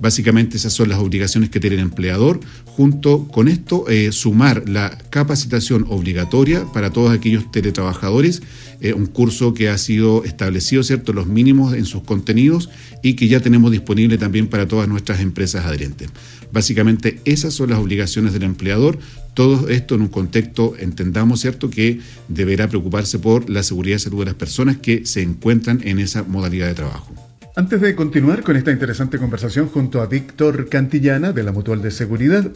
Básicamente 0.00 0.56
esas 0.56 0.72
son 0.72 0.88
las 0.88 0.98
obligaciones 0.98 1.50
que 1.50 1.60
tiene 1.60 1.76
el 1.76 1.82
empleador. 1.82 2.40
Junto 2.64 3.28
con 3.28 3.48
esto, 3.48 3.88
eh, 3.88 4.10
sumar 4.12 4.68
la 4.68 4.98
capacitación 5.10 5.86
obligatoria 5.88 6.66
para 6.72 6.90
todos 6.90 7.12
aquellos 7.12 7.50
teletrabajadores, 7.52 8.42
eh, 8.80 8.92
un 8.92 9.06
curso 9.06 9.54
que 9.54 9.68
ha 9.68 9.78
sido 9.78 10.24
establecido, 10.24 10.82
¿cierto?, 10.82 11.12
los 11.12 11.26
mínimos 11.26 11.74
en 11.74 11.84
sus 11.84 12.02
contenidos 12.02 12.68
y 13.02 13.14
que 13.14 13.28
ya 13.28 13.40
tenemos 13.40 13.70
disponible 13.70 14.18
también 14.18 14.48
para 14.48 14.66
todas 14.66 14.88
nuestras 14.88 15.20
empresas 15.20 15.64
adherentes. 15.64 16.10
Básicamente 16.54 17.18
esas 17.24 17.52
son 17.52 17.70
las 17.70 17.80
obligaciones 17.80 18.32
del 18.32 18.44
empleador. 18.44 18.96
Todo 19.34 19.68
esto 19.68 19.96
en 19.96 20.02
un 20.02 20.08
contexto, 20.08 20.74
entendamos, 20.78 21.40
¿cierto?, 21.40 21.68
que 21.68 21.98
deberá 22.28 22.68
preocuparse 22.68 23.18
por 23.18 23.50
la 23.50 23.64
seguridad 23.64 23.96
y 23.96 23.98
salud 23.98 24.20
de 24.20 24.26
las 24.26 24.34
personas 24.34 24.76
que 24.76 25.04
se 25.04 25.20
encuentran 25.20 25.80
en 25.82 25.98
esa 25.98 26.22
modalidad 26.22 26.68
de 26.68 26.74
trabajo. 26.74 27.12
Antes 27.56 27.80
de 27.80 27.96
continuar 27.96 28.44
con 28.44 28.56
esta 28.56 28.70
interesante 28.70 29.18
conversación 29.18 29.66
junto 29.66 30.00
a 30.00 30.06
Víctor 30.06 30.68
Cantillana 30.68 31.32
de 31.32 31.42
la 31.42 31.50
Mutual 31.50 31.82
de 31.82 31.90
Seguridad, 31.90 32.48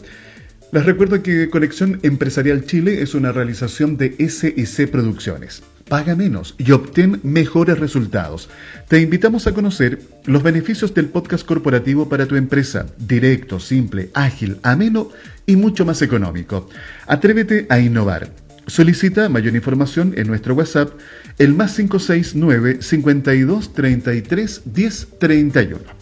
les 0.71 0.85
recuerdo 0.85 1.23
que 1.23 1.49
Conexión 1.49 1.99
Empresarial 2.03 2.63
Chile 2.65 3.01
es 3.01 3.15
una 3.15 3.31
realización 3.31 3.97
de 3.97 4.15
SIC 4.29 4.91
Producciones. 4.91 5.63
Paga 5.87 6.15
menos 6.15 6.53
y 6.59 6.71
obtén 6.71 7.19
mejores 7.23 7.79
resultados. 7.79 8.49
Te 8.87 8.99
invitamos 9.01 9.47
a 9.47 9.53
conocer 9.53 9.99
los 10.25 10.43
beneficios 10.43 10.93
del 10.93 11.07
podcast 11.07 11.43
corporativo 11.43 12.07
para 12.07 12.27
tu 12.27 12.35
empresa. 12.35 12.85
Directo, 12.99 13.59
simple, 13.59 14.11
ágil, 14.13 14.59
ameno 14.61 15.09
y 15.47 15.55
mucho 15.55 15.85
más 15.85 16.03
económico. 16.03 16.69
Atrévete 17.07 17.65
a 17.69 17.79
innovar. 17.79 18.29
Solicita 18.67 19.27
mayor 19.29 19.55
información 19.55 20.13
en 20.15 20.27
nuestro 20.27 20.53
WhatsApp, 20.53 20.91
el 21.39 21.55
más 21.55 21.75
569 21.75 22.83
52 22.83 23.73
33 23.73 24.61
10 24.65 25.07
31. 25.17 25.98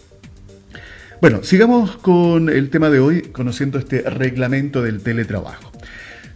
Bueno, 1.20 1.40
sigamos 1.42 1.96
con 1.96 2.48
el 2.48 2.70
tema 2.70 2.90
de 2.90 3.00
hoy, 3.00 3.22
conociendo 3.22 3.80
este 3.80 4.02
reglamento 4.02 4.82
del 4.82 5.00
teletrabajo. 5.00 5.72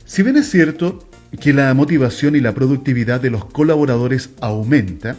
Si 0.05 0.25
bien 0.25 0.37
es 0.37 0.51
cierto 0.51 1.09
que 1.41 1.53
la 1.53 1.73
motivación 1.73 2.35
y 2.35 2.41
la 2.41 2.53
productividad 2.53 3.21
de 3.21 3.31
los 3.31 3.45
colaboradores 3.45 4.31
aumenta, 4.41 5.15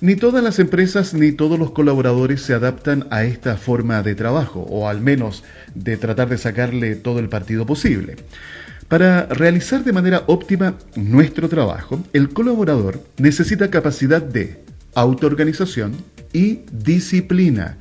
ni 0.00 0.16
todas 0.16 0.42
las 0.42 0.58
empresas 0.58 1.12
ni 1.12 1.30
todos 1.30 1.58
los 1.58 1.72
colaboradores 1.72 2.40
se 2.40 2.54
adaptan 2.54 3.06
a 3.10 3.24
esta 3.24 3.58
forma 3.58 4.02
de 4.02 4.14
trabajo, 4.14 4.60
o 4.60 4.88
al 4.88 5.02
menos 5.02 5.44
de 5.74 5.98
tratar 5.98 6.30
de 6.30 6.38
sacarle 6.38 6.96
todo 6.96 7.18
el 7.18 7.28
partido 7.28 7.66
posible. 7.66 8.16
Para 8.88 9.26
realizar 9.26 9.84
de 9.84 9.92
manera 9.92 10.22
óptima 10.26 10.78
nuestro 10.96 11.50
trabajo, 11.50 12.02
el 12.14 12.30
colaborador 12.30 13.04
necesita 13.18 13.70
capacidad 13.70 14.22
de 14.22 14.64
autoorganización 14.94 15.96
y 16.32 16.60
disciplina. 16.72 17.76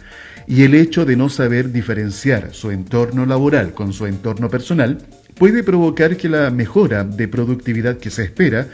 Y 0.48 0.64
el 0.64 0.74
hecho 0.74 1.06
de 1.06 1.16
no 1.16 1.30
saber 1.30 1.72
diferenciar 1.72 2.54
su 2.54 2.72
entorno 2.72 3.26
laboral 3.26 3.74
con 3.74 3.94
su 3.94 4.06
entorno 4.06 4.50
personal 4.50 5.00
puede 5.36 5.64
provocar 5.64 6.18
que 6.18 6.30
la 6.30 6.50
mejora 6.52 7.04
de 7.04 7.28
productividad 7.28 7.98
que 7.98 8.10
se 8.10 8.24
espera 8.24 8.68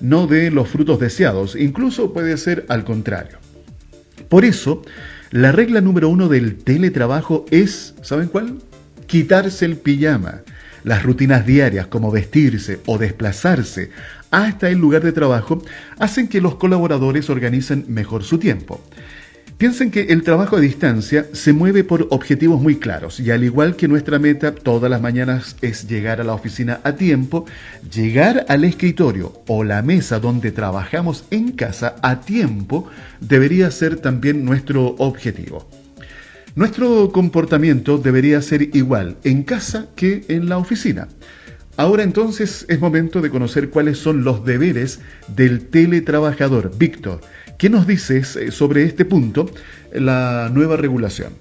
no 0.00 0.26
dé 0.26 0.50
los 0.50 0.68
frutos 0.68 0.98
deseados, 0.98 1.56
incluso 1.56 2.12
puede 2.12 2.36
ser 2.36 2.66
al 2.68 2.84
contrario. 2.84 3.38
Por 4.28 4.44
eso, 4.44 4.82
la 5.30 5.52
regla 5.52 5.80
número 5.80 6.08
uno 6.08 6.28
del 6.28 6.56
teletrabajo 6.56 7.46
es, 7.50 7.94
¿saben 8.02 8.28
cuál? 8.28 8.58
Quitarse 9.06 9.64
el 9.64 9.76
pijama. 9.76 10.42
Las 10.84 11.04
rutinas 11.04 11.46
diarias 11.46 11.86
como 11.86 12.10
vestirse 12.10 12.80
o 12.86 12.98
desplazarse 12.98 13.90
hasta 14.32 14.68
el 14.68 14.78
lugar 14.78 15.02
de 15.02 15.12
trabajo 15.12 15.62
hacen 15.98 16.26
que 16.26 16.40
los 16.40 16.56
colaboradores 16.56 17.30
organicen 17.30 17.84
mejor 17.88 18.24
su 18.24 18.38
tiempo. 18.38 18.82
Piensen 19.62 19.92
que 19.92 20.00
el 20.00 20.24
trabajo 20.24 20.56
a 20.56 20.60
distancia 20.60 21.28
se 21.34 21.52
mueve 21.52 21.84
por 21.84 22.08
objetivos 22.10 22.60
muy 22.60 22.80
claros 22.80 23.20
y 23.20 23.30
al 23.30 23.44
igual 23.44 23.76
que 23.76 23.86
nuestra 23.86 24.18
meta 24.18 24.52
todas 24.52 24.90
las 24.90 25.00
mañanas 25.00 25.54
es 25.62 25.86
llegar 25.86 26.20
a 26.20 26.24
la 26.24 26.34
oficina 26.34 26.80
a 26.82 26.96
tiempo, 26.96 27.46
llegar 27.88 28.44
al 28.48 28.64
escritorio 28.64 29.40
o 29.46 29.62
la 29.62 29.80
mesa 29.82 30.18
donde 30.18 30.50
trabajamos 30.50 31.26
en 31.30 31.52
casa 31.52 31.94
a 32.02 32.22
tiempo 32.22 32.88
debería 33.20 33.70
ser 33.70 34.00
también 34.00 34.44
nuestro 34.44 34.96
objetivo. 34.98 35.70
Nuestro 36.56 37.12
comportamiento 37.12 37.98
debería 37.98 38.42
ser 38.42 38.74
igual 38.74 39.16
en 39.22 39.44
casa 39.44 39.86
que 39.94 40.24
en 40.26 40.48
la 40.48 40.58
oficina. 40.58 41.06
Ahora 41.76 42.02
entonces 42.02 42.66
es 42.68 42.80
momento 42.80 43.20
de 43.20 43.30
conocer 43.30 43.70
cuáles 43.70 43.96
son 43.96 44.24
los 44.24 44.44
deberes 44.44 44.98
del 45.28 45.68
teletrabajador. 45.68 46.76
Víctor, 46.76 47.20
¿qué 47.62 47.70
nos 47.70 47.86
dices 47.86 48.34
eh, 48.34 48.50
sobre 48.50 48.82
este 48.82 49.04
punto, 49.04 49.48
la 49.94 50.50
nueva 50.52 50.76
regulación? 50.76 51.32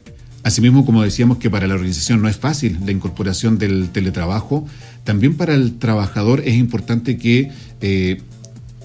Asimismo, 0.43 0.85
como 0.85 1.01
decíamos 1.01 1.39
que 1.39 1.49
para 1.49 1.65
la 1.65 1.73
organización 1.73 2.21
no 2.21 2.29
es 2.29 2.37
fácil 2.37 2.77
la 2.85 2.91
incorporación 2.91 3.57
del 3.57 3.89
teletrabajo, 3.89 4.67
también 5.03 5.35
para 5.35 5.55
el 5.55 5.79
trabajador 5.79 6.43
es 6.45 6.53
importante 6.53 7.17
que 7.17 7.49
eh, 7.81 8.21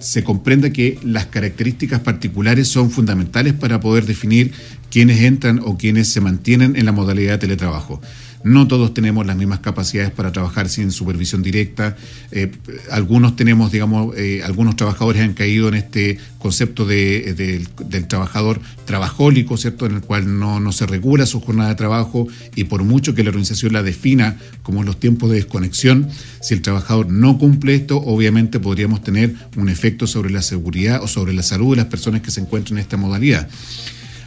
se 0.01 0.25
comprenda 0.25 0.71
que 0.71 0.99
las 1.03 1.27
características 1.27 2.01
particulares 2.01 2.69
son 2.69 2.91
fundamentales 2.91 3.53
para 3.53 3.81
poder 3.81 4.07
definir 4.07 4.53
quiénes 4.91 5.21
entran 5.21 5.61
o 5.63 5.77
quiénes 5.77 6.09
se 6.09 6.23
mantienen 6.23 6.75
en 6.75 6.87
la 6.87 6.93
modalidad 6.93 7.33
de 7.33 7.39
teletrabajo. 7.39 8.01
No 8.47 8.69
todos 8.69 8.95
tenemos 8.95 9.27
las 9.27 9.37
mismas 9.37 9.59
capacidades 9.59 10.13
para 10.13 10.31
trabajar 10.31 10.69
sin 10.69 10.93
supervisión 10.93 11.43
directa. 11.43 11.97
Eh, 12.31 12.53
algunos 12.93 13.35
tenemos, 13.35 13.73
digamos, 13.73 14.17
eh, 14.17 14.41
algunos 14.45 14.77
trabajadores 14.77 15.23
han 15.23 15.35
caído 15.35 15.67
en 15.67 15.75
este 15.75 16.19
concepto 16.39 16.85
de, 16.85 17.35
del 17.35 18.07
trabajador 18.07 18.61
trabajólico, 18.85 19.57
¿cierto? 19.57 19.87
En 19.87 19.97
el 19.97 20.01
cual 20.03 20.39
no, 20.39 20.61
no 20.61 20.71
se 20.71 20.87
regula 20.87 21.27
su 21.27 21.41
jornada 21.41 21.71
de 21.71 21.75
trabajo 21.75 22.29
y 22.55 22.65
por 22.65 22.85
mucho 22.85 23.17
que 23.17 23.25
la 23.25 23.31
organización 23.31 23.73
la 23.73 23.83
defina 23.83 24.37
como 24.63 24.85
los 24.85 25.01
tiempos 25.01 25.29
de 25.31 25.39
desconexión, 25.39 26.09
si 26.41 26.55
el 26.55 26.63
trabajador 26.63 27.11
no 27.11 27.39
cumple 27.39 27.75
esto, 27.75 27.97
obviamente 27.97 28.61
podríamos 28.61 29.03
tener 29.03 29.35
un 29.57 29.69
efecto 29.69 30.07
sobre 30.07 30.31
la 30.31 30.43
seguridad 30.43 31.03
o 31.03 31.09
sobre 31.09 31.33
la 31.33 31.43
salud 31.43 31.71
de 31.71 31.79
las 31.79 31.87
personas 31.87 32.21
que 32.21 32.31
se 32.31 32.43
encuentran 32.43 32.79
en 32.79 32.83
esta 32.83 32.97
modalidad. 32.97 33.49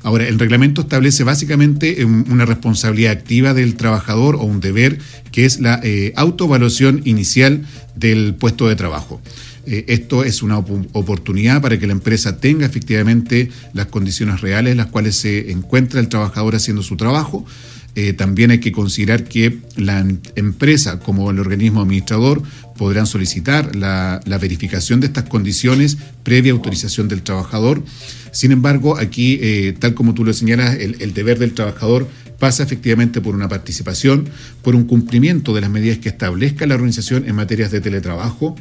Ahora, 0.01 0.27
el 0.27 0.39
reglamento 0.39 0.81
establece 0.81 1.23
básicamente 1.23 2.05
una 2.05 2.45
responsabilidad 2.45 3.11
activa 3.11 3.53
del 3.53 3.75
trabajador 3.75 4.35
o 4.35 4.43
un 4.43 4.61
deber 4.61 4.99
que 5.31 5.45
es 5.45 5.59
la 5.59 5.79
eh, 5.83 6.13
autoevaluación 6.15 7.01
inicial 7.05 7.65
del 7.95 8.33
puesto 8.35 8.67
de 8.67 8.75
trabajo. 8.75 9.21
Eh, 9.65 9.85
esto 9.87 10.23
es 10.23 10.41
una 10.41 10.57
oportunidad 10.57 11.61
para 11.61 11.77
que 11.77 11.85
la 11.85 11.93
empresa 11.93 12.37
tenga 12.37 12.65
efectivamente 12.65 13.49
las 13.73 13.87
condiciones 13.87 14.41
reales 14.41 14.71
en 14.71 14.77
las 14.77 14.87
cuales 14.87 15.15
se 15.15 15.51
encuentra 15.51 15.99
el 15.99 16.07
trabajador 16.07 16.55
haciendo 16.55 16.81
su 16.81 16.95
trabajo. 16.95 17.45
Eh, 18.01 18.13
también 18.13 18.49
hay 18.49 18.59
que 18.59 18.71
considerar 18.71 19.25
que 19.25 19.57
la 19.75 19.99
empresa 20.37 21.01
como 21.01 21.31
el 21.31 21.39
organismo 21.39 21.81
administrador 21.81 22.41
podrán 22.77 23.05
solicitar 23.05 23.75
la, 23.75 24.21
verificación 24.39 25.01
de 25.01 25.07
estas 25.07 25.25
condiciones 25.25 25.97
previa 26.23 26.53
autorización 26.53 27.09
del 27.09 27.23
trabajador. 27.23 27.83
Sin 28.31 28.53
embargo, 28.53 28.97
aquí, 28.97 29.37
eh, 29.41 29.75
tal 29.77 29.95
como 29.95 30.13
tú 30.13 30.23
lo 30.23 30.31
señalas, 30.31 30.77
el, 30.79 31.13
deber 31.13 31.39
del 31.39 31.53
trabajador 31.53 32.07
pasa 32.39 32.63
efectivamente 32.63 33.19
por 33.19 33.35
una 33.35 33.49
participación, 33.49 34.29
por 34.61 34.75
un 34.75 34.85
cumplimiento 34.85 35.53
de 35.53 35.59
las 35.59 35.69
medidas 35.69 35.97
que 35.97 36.07
establezca 36.07 36.65
la 36.67 36.75
organización 36.75 37.27
en 37.27 37.35
materias 37.35 37.69
de 37.69 37.81
teletrabajo, 37.81 38.55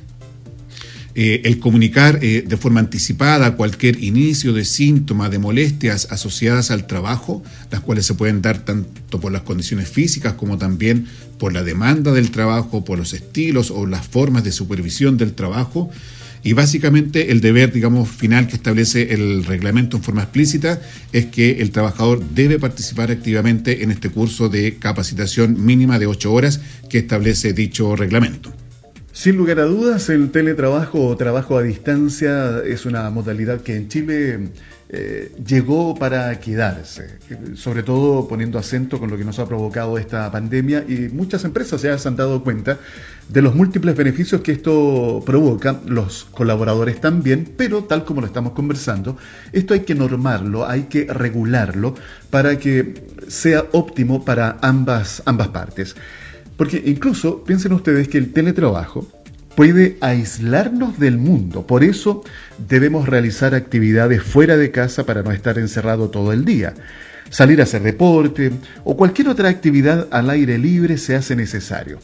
Eh, 1.20 1.42
el 1.46 1.58
comunicar 1.58 2.20
eh, 2.22 2.44
de 2.46 2.56
forma 2.56 2.78
anticipada 2.78 3.56
cualquier 3.56 4.04
inicio 4.04 4.52
de 4.52 4.64
síntomas, 4.64 5.32
de 5.32 5.40
molestias 5.40 6.06
asociadas 6.12 6.70
al 6.70 6.86
trabajo, 6.86 7.42
las 7.72 7.80
cuales 7.80 8.06
se 8.06 8.14
pueden 8.14 8.40
dar 8.40 8.60
tanto 8.60 9.18
por 9.18 9.32
las 9.32 9.42
condiciones 9.42 9.88
físicas 9.88 10.34
como 10.34 10.58
también 10.58 11.08
por 11.40 11.52
la 11.52 11.64
demanda 11.64 12.12
del 12.12 12.30
trabajo, 12.30 12.84
por 12.84 12.98
los 12.98 13.14
estilos 13.14 13.72
o 13.72 13.84
las 13.84 14.06
formas 14.06 14.44
de 14.44 14.52
supervisión 14.52 15.16
del 15.16 15.32
trabajo. 15.32 15.90
Y 16.44 16.52
básicamente 16.52 17.32
el 17.32 17.40
deber, 17.40 17.72
digamos, 17.72 18.08
final 18.08 18.46
que 18.46 18.54
establece 18.54 19.12
el 19.12 19.44
reglamento 19.44 19.96
en 19.96 20.04
forma 20.04 20.22
explícita 20.22 20.80
es 21.12 21.26
que 21.26 21.60
el 21.60 21.72
trabajador 21.72 22.22
debe 22.32 22.60
participar 22.60 23.10
activamente 23.10 23.82
en 23.82 23.90
este 23.90 24.08
curso 24.08 24.48
de 24.48 24.76
capacitación 24.76 25.64
mínima 25.64 25.98
de 25.98 26.06
ocho 26.06 26.32
horas 26.32 26.60
que 26.88 26.98
establece 26.98 27.54
dicho 27.54 27.96
reglamento. 27.96 28.52
Sin 29.18 29.36
lugar 29.36 29.58
a 29.58 29.64
dudas, 29.64 30.10
el 30.10 30.30
teletrabajo 30.30 31.04
o 31.04 31.16
trabajo 31.16 31.58
a 31.58 31.62
distancia 31.62 32.60
es 32.64 32.86
una 32.86 33.10
modalidad 33.10 33.62
que 33.62 33.74
en 33.74 33.88
Chile 33.88 34.50
eh, 34.90 35.32
llegó 35.44 35.96
para 35.96 36.38
quedarse, 36.38 37.18
sobre 37.56 37.82
todo 37.82 38.28
poniendo 38.28 38.60
acento 38.60 39.00
con 39.00 39.10
lo 39.10 39.18
que 39.18 39.24
nos 39.24 39.40
ha 39.40 39.48
provocado 39.48 39.98
esta 39.98 40.30
pandemia 40.30 40.84
y 40.86 41.08
muchas 41.12 41.42
empresas 41.42 41.80
se 41.80 41.90
han 41.90 42.14
dado 42.14 42.44
cuenta 42.44 42.78
de 43.28 43.42
los 43.42 43.56
múltiples 43.56 43.96
beneficios 43.96 44.40
que 44.40 44.52
esto 44.52 45.20
provoca, 45.26 45.80
los 45.84 46.24
colaboradores 46.26 47.00
también, 47.00 47.54
pero 47.56 47.82
tal 47.82 48.04
como 48.04 48.20
lo 48.20 48.28
estamos 48.28 48.52
conversando, 48.52 49.16
esto 49.50 49.74
hay 49.74 49.80
que 49.80 49.96
normarlo, 49.96 50.64
hay 50.64 50.84
que 50.84 51.06
regularlo 51.12 51.96
para 52.30 52.56
que 52.56 52.94
sea 53.26 53.64
óptimo 53.72 54.24
para 54.24 54.58
ambas, 54.62 55.24
ambas 55.26 55.48
partes. 55.48 55.96
Porque 56.58 56.82
incluso 56.84 57.44
piensen 57.44 57.72
ustedes 57.72 58.08
que 58.08 58.18
el 58.18 58.32
teletrabajo 58.32 59.06
puede 59.54 59.96
aislarnos 60.00 60.98
del 60.98 61.16
mundo. 61.16 61.66
Por 61.66 61.84
eso 61.84 62.24
debemos 62.68 63.08
realizar 63.08 63.54
actividades 63.54 64.22
fuera 64.22 64.56
de 64.56 64.72
casa 64.72 65.06
para 65.06 65.22
no 65.22 65.30
estar 65.30 65.56
encerrado 65.56 66.10
todo 66.10 66.32
el 66.32 66.44
día. 66.44 66.74
Salir 67.30 67.60
a 67.60 67.62
hacer 67.62 67.82
deporte 67.82 68.50
o 68.82 68.96
cualquier 68.96 69.28
otra 69.28 69.48
actividad 69.48 70.08
al 70.10 70.30
aire 70.30 70.58
libre 70.58 70.98
se 70.98 71.14
hace 71.14 71.36
necesario. 71.36 72.00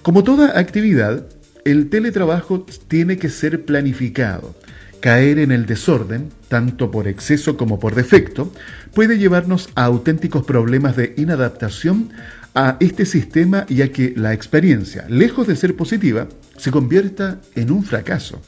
Como 0.00 0.24
toda 0.24 0.58
actividad, 0.58 1.26
el 1.66 1.90
teletrabajo 1.90 2.64
tiene 2.88 3.18
que 3.18 3.28
ser 3.28 3.66
planificado. 3.66 4.54
Caer 5.00 5.38
en 5.38 5.52
el 5.52 5.66
desorden, 5.66 6.30
tanto 6.48 6.90
por 6.90 7.06
exceso 7.06 7.58
como 7.58 7.78
por 7.78 7.94
defecto, 7.94 8.52
puede 8.94 9.18
llevarnos 9.18 9.68
a 9.74 9.84
auténticos 9.84 10.44
problemas 10.44 10.96
de 10.96 11.14
inadaptación 11.16 12.10
a 12.54 12.76
este 12.80 13.06
sistema 13.06 13.64
y 13.68 13.82
a 13.82 13.92
que 13.92 14.12
la 14.16 14.32
experiencia, 14.32 15.06
lejos 15.08 15.46
de 15.46 15.56
ser 15.56 15.76
positiva, 15.76 16.28
se 16.56 16.70
convierta 16.70 17.40
en 17.54 17.70
un 17.70 17.84
fracaso. 17.84 18.40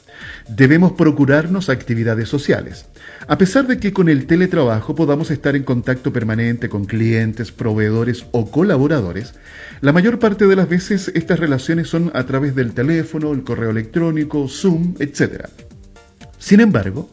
Debemos 0.47 0.91
procurarnos 0.91 1.69
actividades 1.69 2.29
sociales. 2.29 2.85
A 3.27 3.37
pesar 3.37 3.65
de 3.65 3.79
que 3.79 3.93
con 3.93 4.09
el 4.09 4.27
teletrabajo 4.27 4.93
podamos 4.93 5.31
estar 5.31 5.55
en 5.55 5.63
contacto 5.63 6.11
permanente 6.11 6.69
con 6.69 6.85
clientes, 6.85 7.51
proveedores 7.51 8.25
o 8.31 8.51
colaboradores, 8.51 9.33
la 9.81 9.93
mayor 9.93 10.19
parte 10.19 10.47
de 10.47 10.55
las 10.55 10.69
veces 10.69 11.11
estas 11.15 11.39
relaciones 11.39 11.87
son 11.87 12.11
a 12.13 12.25
través 12.25 12.55
del 12.55 12.73
teléfono, 12.73 13.31
el 13.31 13.43
correo 13.43 13.71
electrónico, 13.71 14.47
Zoom, 14.47 14.95
etc. 14.99 15.47
Sin 16.37 16.59
embargo, 16.59 17.09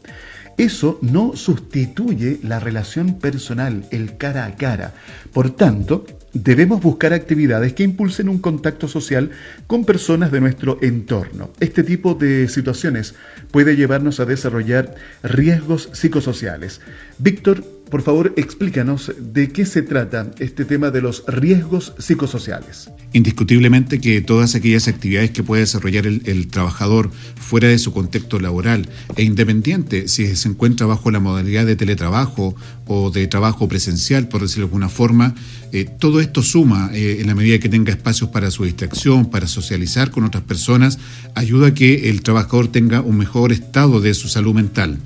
eso 0.59 0.99
no 1.01 1.37
sustituye 1.37 2.41
la 2.43 2.61
relación 2.61 3.19
personal, 3.19 3.87
el 3.91 4.19
cara 4.19 4.45
a 4.45 4.57
cara. 4.57 4.93
Por 5.33 5.51
tanto, 5.51 6.05
debemos 6.33 6.81
buscar 6.81 7.13
actividades 7.13 7.73
que 7.73 7.83
impulsen 7.83 8.29
un 8.29 8.39
contacto 8.39 8.89
social 8.89 9.31
con 9.67 9.85
personas 9.85 10.31
de 10.31 10.41
nuestro 10.41 10.79
entorno. 10.83 11.51
Este 11.61 11.83
tipo 11.83 12.15
de 12.15 12.49
situaciones 12.49 13.15
puede 13.51 13.77
llevarnos 13.77 14.21
a 14.21 14.27
desarrollar 14.27 14.95
riesgos 15.23 15.91
psicosociales. 15.93 16.81
Víctor, 17.19 17.65
por 17.91 18.03
favor, 18.03 18.33
explícanos 18.37 19.13
de 19.19 19.51
qué 19.51 19.67
se 19.67 19.83
trata 19.83 20.31
este 20.39 20.65
tema 20.65 20.91
de 20.91 21.03
los 21.03 21.25
riesgos 21.27 21.93
psicosociales. 21.99 22.89
Indiscutiblemente 23.13 24.01
que 24.01 24.21
todas 24.21 24.55
aquellas 24.55 24.87
actividades 24.87 25.33
que 25.33 25.43
puede 25.43 25.63
desarrollar 25.63 26.07
el, 26.07 26.47
trabajador 26.47 27.11
fuera 27.41 27.69
de 27.69 27.79
su 27.79 27.93
contexto 27.93 28.39
laboral 28.39 28.89
e 29.17 29.25
independiente 29.25 30.09
si 30.09 30.35
se 30.37 30.49
encuentra 30.49 30.87
bajo 30.87 31.11
la 31.11 31.21
modalidad 31.21 31.67
de 31.67 31.77
teletrabajo 31.77 32.55
o 32.87 33.11
de 33.11 33.27
trabajo 33.27 33.69
presencial, 33.69 34.29
por 34.29 34.43
decirlo 34.43 34.67
de 34.67 34.71
alguna 34.71 34.89
forma, 34.89 35.35
eh, 35.73 35.85
todo 35.85 36.21
esto 36.21 36.43
suma 36.43 36.91
eh, 36.93 37.19
en 37.21 37.27
la 37.27 37.35
medida 37.35 37.59
que 37.59 37.69
tenga 37.69 37.93
espacios 37.93 38.31
para 38.31 38.51
su 38.51 38.65
distracción, 38.65 39.31
para 39.31 39.49
socializar 39.49 40.11
con 40.11 40.25
otras 40.25 40.45
personas, 40.45 40.99
ayuda 41.35 41.69
a 41.69 41.75
que 41.75 42.11
el 42.11 42.23
trabajador 42.23 42.69
tenga 42.69 43.01
un 43.01 43.17
mejor 43.17 43.53
estado 43.53 44.01
de 44.01 44.15
su 44.15 44.29
salud 44.29 44.55
mental. 44.55 44.99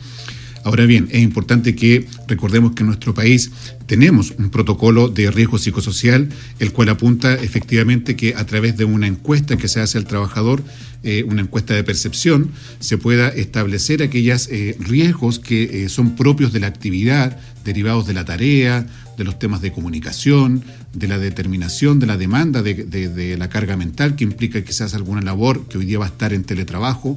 Ahora 0.65 0.87
bien, 0.87 1.09
es 1.13 1.23
importante 1.23 1.77
que 1.77 2.07
recordemos 2.27 2.73
que 2.73 2.83
en 2.83 2.87
nuestro 2.87 3.13
país 3.13 3.51
tenemos 3.87 4.33
un 4.39 4.49
protocolo 4.49 5.09
de 5.09 5.31
riesgo 5.31 5.59
psicosocial, 5.59 6.31
el 6.59 6.73
cual 6.73 6.89
apunta 6.89 7.35
efectivamente 7.35 8.17
que 8.17 8.35
a 8.35 8.47
través 8.47 8.79
de 8.79 8.87
una 8.87 9.07
encuesta 9.07 9.59
que 9.59 9.69
se 9.69 9.81
hace 9.81 9.99
al 9.99 10.07
trabajador, 10.07 10.65
eh, 11.03 11.23
una 11.25 11.43
encuesta 11.43 11.75
de 11.75 11.85
percepción, 11.85 12.51
se 12.81 12.97
pueda 12.97 13.29
establecer 13.29 14.03
aquellos 14.03 14.49
eh, 14.51 14.75
riesgos 14.81 15.39
que 15.39 15.85
eh, 15.85 15.89
son 15.91 16.17
propios 16.17 16.55
de 16.55 16.61
la 16.61 16.69
actividad, 16.69 17.39
derivados 17.63 18.07
de 18.07 18.15
la 18.15 18.25
tarea, 18.25 18.87
de 19.19 19.25
los 19.25 19.39
temas 19.39 19.61
de 19.61 19.71
comunicación, 19.71 20.65
de 20.95 21.07
la 21.07 21.19
determinación, 21.19 21.99
de 21.99 22.07
la 22.07 22.17
demanda 22.17 22.63
de, 22.63 23.37
la 23.39 23.49
carga 23.49 23.77
mental 23.77 24.17
que 24.17 24.25
implica 24.25 24.65
quizás 24.65 24.95
alguna 24.95 25.21
labor 25.21 25.69
que 25.69 25.79
hoy 25.79 25.85
día 25.85 25.99
va 25.99 26.07
a 26.07 26.09
estar 26.09 26.33
en 26.33 26.43
teletrabajo, 26.43 27.17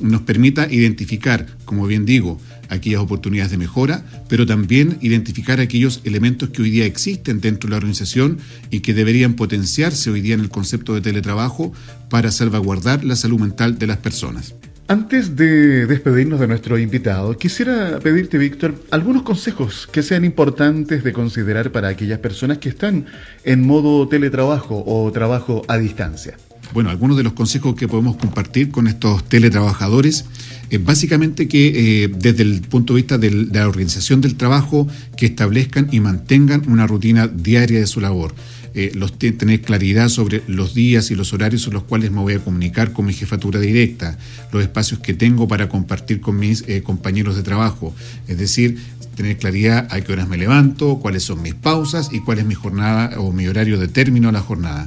nos 0.00 0.22
permita 0.22 0.70
identificar, 0.70 1.46
como 1.64 1.86
bien 1.86 2.04
digo, 2.06 2.38
aquellas 2.68 3.00
oportunidades 3.00 3.50
de 3.50 3.58
mejora, 3.58 4.04
pero 4.28 4.46
también 4.46 4.98
identificar 5.00 5.60
aquellos 5.60 6.00
elementos 6.04 6.50
que 6.50 6.62
hoy 6.62 6.70
día 6.70 6.86
existen 6.86 7.40
dentro 7.40 7.68
de 7.68 7.72
la 7.72 7.76
organización 7.76 8.38
y 8.70 8.80
que 8.80 8.94
deberían 8.94 9.34
potenciarse 9.34 10.10
hoy 10.10 10.20
día 10.20 10.34
en 10.34 10.40
el 10.40 10.50
concepto 10.50 10.94
de 10.94 11.00
teletrabajo 11.00 11.72
para 12.08 12.30
salvaguardar 12.30 13.04
la 13.04 13.16
salud 13.16 13.40
mental 13.40 13.78
de 13.78 13.86
las 13.86 13.98
personas. 13.98 14.54
Antes 14.90 15.36
de 15.36 15.84
despedirnos 15.84 16.40
de 16.40 16.46
nuestro 16.46 16.78
invitado, 16.78 17.36
quisiera 17.36 17.98
pedirte, 17.98 18.38
Víctor, 18.38 18.74
algunos 18.90 19.22
consejos 19.22 19.86
que 19.86 20.02
sean 20.02 20.24
importantes 20.24 21.04
de 21.04 21.12
considerar 21.12 21.70
para 21.72 21.88
aquellas 21.88 22.20
personas 22.20 22.56
que 22.56 22.70
están 22.70 23.04
en 23.44 23.66
modo 23.66 24.08
teletrabajo 24.08 24.82
o 24.86 25.12
trabajo 25.12 25.62
a 25.68 25.76
distancia. 25.76 26.38
Bueno, 26.74 26.90
algunos 26.90 27.16
de 27.16 27.22
los 27.22 27.32
consejos 27.32 27.74
que 27.74 27.88
podemos 27.88 28.16
compartir 28.16 28.70
con 28.70 28.88
estos 28.88 29.24
teletrabajadores 29.28 30.26
es 30.68 30.84
básicamente 30.84 31.48
que 31.48 32.04
eh, 32.04 32.08
desde 32.08 32.42
el 32.42 32.60
punto 32.60 32.92
de 32.92 32.98
vista 32.98 33.16
de 33.16 33.30
la 33.30 33.66
organización 33.66 34.20
del 34.20 34.36
trabajo, 34.36 34.86
que 35.16 35.26
establezcan 35.26 35.88
y 35.92 36.00
mantengan 36.00 36.68
una 36.68 36.86
rutina 36.86 37.26
diaria 37.26 37.80
de 37.80 37.86
su 37.86 38.00
labor. 38.00 38.34
Eh, 38.74 38.92
los, 38.94 39.18
tener 39.18 39.62
claridad 39.62 40.10
sobre 40.10 40.42
los 40.46 40.74
días 40.74 41.10
y 41.10 41.14
los 41.14 41.32
horarios 41.32 41.66
en 41.66 41.72
los 41.72 41.84
cuales 41.84 42.10
me 42.10 42.20
voy 42.20 42.34
a 42.34 42.38
comunicar 42.38 42.92
con 42.92 43.06
mi 43.06 43.14
jefatura 43.14 43.58
directa, 43.58 44.18
los 44.52 44.62
espacios 44.62 45.00
que 45.00 45.14
tengo 45.14 45.48
para 45.48 45.70
compartir 45.70 46.20
con 46.20 46.38
mis 46.38 46.64
eh, 46.68 46.82
compañeros 46.82 47.34
de 47.34 47.42
trabajo, 47.42 47.94
es 48.28 48.36
decir, 48.36 48.76
tener 49.16 49.38
claridad 49.38 49.88
a 49.90 50.00
qué 50.02 50.12
horas 50.12 50.28
me 50.28 50.36
levanto, 50.36 50.98
cuáles 51.00 51.24
son 51.24 51.42
mis 51.42 51.54
pausas 51.54 52.10
y 52.12 52.20
cuál 52.20 52.38
es 52.38 52.44
mi 52.44 52.54
jornada 52.54 53.18
o 53.18 53.32
mi 53.32 53.48
horario 53.48 53.80
de 53.80 53.88
término 53.88 54.28
de 54.28 54.32
la 54.32 54.42
jornada 54.42 54.86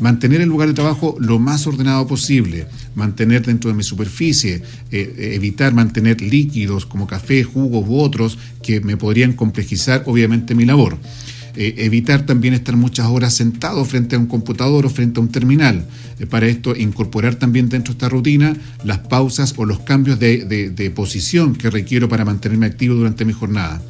mantener 0.00 0.40
el 0.40 0.48
lugar 0.48 0.68
de 0.68 0.74
trabajo 0.74 1.16
lo 1.18 1.38
más 1.38 1.66
ordenado 1.66 2.06
posible, 2.06 2.66
mantener 2.94 3.44
dentro 3.44 3.70
de 3.70 3.76
mi 3.76 3.82
superficie, 3.82 4.54
eh, 4.54 4.62
eh, 4.90 5.34
evitar 5.34 5.74
mantener 5.74 6.20
líquidos 6.20 6.86
como 6.86 7.06
café, 7.06 7.42
jugos 7.42 7.88
u 7.88 7.98
otros 7.98 8.38
que 8.62 8.80
me 8.80 8.96
podrían 8.96 9.32
complejizar 9.32 10.02
obviamente 10.06 10.54
mi 10.54 10.64
labor. 10.64 10.98
Eh, 11.56 11.74
evitar 11.78 12.24
también 12.24 12.54
estar 12.54 12.76
muchas 12.76 13.06
horas 13.06 13.34
sentado 13.34 13.84
frente 13.84 14.14
a 14.14 14.18
un 14.18 14.26
computador 14.26 14.86
o 14.86 14.90
frente 14.90 15.18
a 15.18 15.22
un 15.22 15.28
terminal. 15.28 15.86
para 16.30 16.46
esto, 16.46 16.74
incorporar 16.74 17.36
también 17.36 17.68
dentro 17.68 17.94
de 17.94 17.96
esta 17.96 18.08
rutina 18.08 18.56
las 18.84 18.98
pausas 18.98 19.54
o 19.56 19.64
los 19.64 19.80
cambios 19.80 20.18
de 20.18 20.92
posición 20.94 21.54
que 21.54 21.70
requiero 21.70 22.08
para 22.08 22.24
mantenerme 22.24 22.66
activo 22.66 22.94
durante 22.96 23.24
mi 23.24 23.32
jornada 23.32 23.80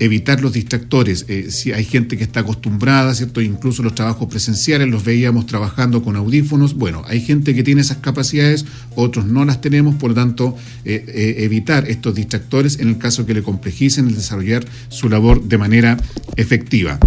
evitar 0.00 0.40
los 0.40 0.52
distractores. 0.52 1.26
Eh, 1.28 1.50
si 1.50 1.72
hay 1.72 1.84
gente 1.84 2.16
que 2.16 2.24
está 2.24 2.40
acostumbrada, 2.40 3.14
¿cierto? 3.14 3.40
Incluso 3.40 3.82
los 3.82 3.94
trabajos 3.94 4.28
presenciales 4.28 4.88
los 4.88 5.04
veíamos 5.04 5.46
trabajando 5.46 6.02
con 6.02 6.16
audífonos. 6.16 6.74
Bueno, 6.74 7.04
hay 7.06 7.20
gente 7.20 7.54
que 7.54 7.62
tiene 7.62 7.82
esas 7.82 7.98
capacidades, 7.98 8.64
otros 8.96 9.26
no 9.26 9.44
las 9.44 9.60
tenemos, 9.60 9.94
por 9.94 10.10
lo 10.10 10.14
tanto, 10.16 10.56
eh, 10.84 11.04
eh, 11.06 11.34
evitar 11.44 11.88
estos 11.88 12.14
distractores 12.14 12.80
en 12.80 12.88
el 12.88 12.98
caso 12.98 13.26
que 13.26 13.34
le 13.34 13.42
complejicen 13.42 14.08
el 14.08 14.16
desarrollar 14.16 14.64
su 14.88 15.08
labor 15.08 15.44
de 15.44 15.58
manera 15.58 15.98
efectiva 16.36 16.98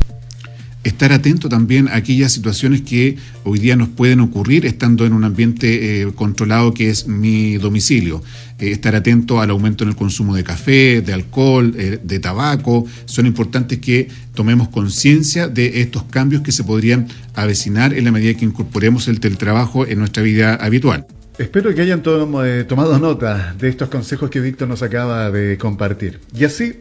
estar 0.83 1.13
atento 1.13 1.49
también 1.49 1.87
a 1.87 1.95
aquellas 1.95 2.31
situaciones 2.31 2.81
que 2.81 3.17
hoy 3.43 3.59
día 3.59 3.75
nos 3.75 3.89
pueden 3.89 4.19
ocurrir 4.19 4.65
estando 4.65 5.05
en 5.05 5.13
un 5.13 5.23
ambiente 5.23 6.01
eh, 6.01 6.11
controlado 6.13 6.73
que 6.73 6.89
es 6.89 7.07
mi 7.07 7.57
domicilio. 7.57 8.21
Eh, 8.59 8.71
estar 8.71 8.95
atento 8.95 9.41
al 9.41 9.49
aumento 9.49 9.83
en 9.83 9.89
el 9.89 9.95
consumo 9.95 10.35
de 10.35 10.43
café, 10.43 11.01
de 11.01 11.13
alcohol, 11.13 11.73
eh, 11.77 11.99
de 12.03 12.19
tabaco. 12.19 12.85
Son 13.05 13.25
importantes 13.25 13.79
que 13.79 14.07
tomemos 14.33 14.69
conciencia 14.69 15.47
de 15.47 15.81
estos 15.81 16.03
cambios 16.03 16.41
que 16.41 16.51
se 16.51 16.63
podrían 16.63 17.07
avecinar 17.33 17.93
en 17.93 18.05
la 18.05 18.11
medida 18.11 18.33
que 18.33 18.45
incorporemos 18.45 19.07
el 19.07 19.19
teletrabajo 19.19 19.87
en 19.87 19.99
nuestra 19.99 20.21
vida 20.23 20.55
habitual. 20.55 21.07
Espero 21.37 21.73
que 21.73 21.81
hayan 21.81 22.03
tomado 22.03 22.99
nota 22.99 23.55
de 23.57 23.67
estos 23.67 23.89
consejos 23.89 24.29
que 24.29 24.39
Víctor 24.39 24.67
nos 24.67 24.83
acaba 24.83 25.31
de 25.31 25.57
compartir. 25.57 26.19
Y 26.37 26.43
así 26.43 26.75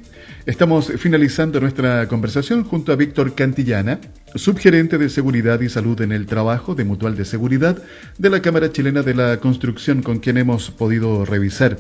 estamos 0.47 0.93
finalizando 0.99 1.61
nuestra 1.61 2.09
conversación 2.09 2.65
junto 2.65 2.93
a 2.93 2.97
Víctor 2.97 3.35
Cantillana, 3.35 4.01
subgerente 4.35 4.99
de 4.99 5.09
Seguridad 5.09 5.61
y 5.61 5.69
Salud 5.69 6.01
en 6.01 6.13
el 6.13 6.27
Trabajo 6.27 6.75
de 6.75 6.85
Mutual 6.85 7.17
de 7.17 7.25
Seguridad 7.25 7.83
de 8.19 8.31
la 8.31 8.43
Cámara 8.43 8.73
Chilena 8.73 9.03
de 9.03 9.15
la 9.15 9.39
Construcción, 9.39 10.03
con 10.03 10.19
quien 10.19 10.39
hemos 10.39 10.71
podido 10.71 11.25
revisar 11.25 11.79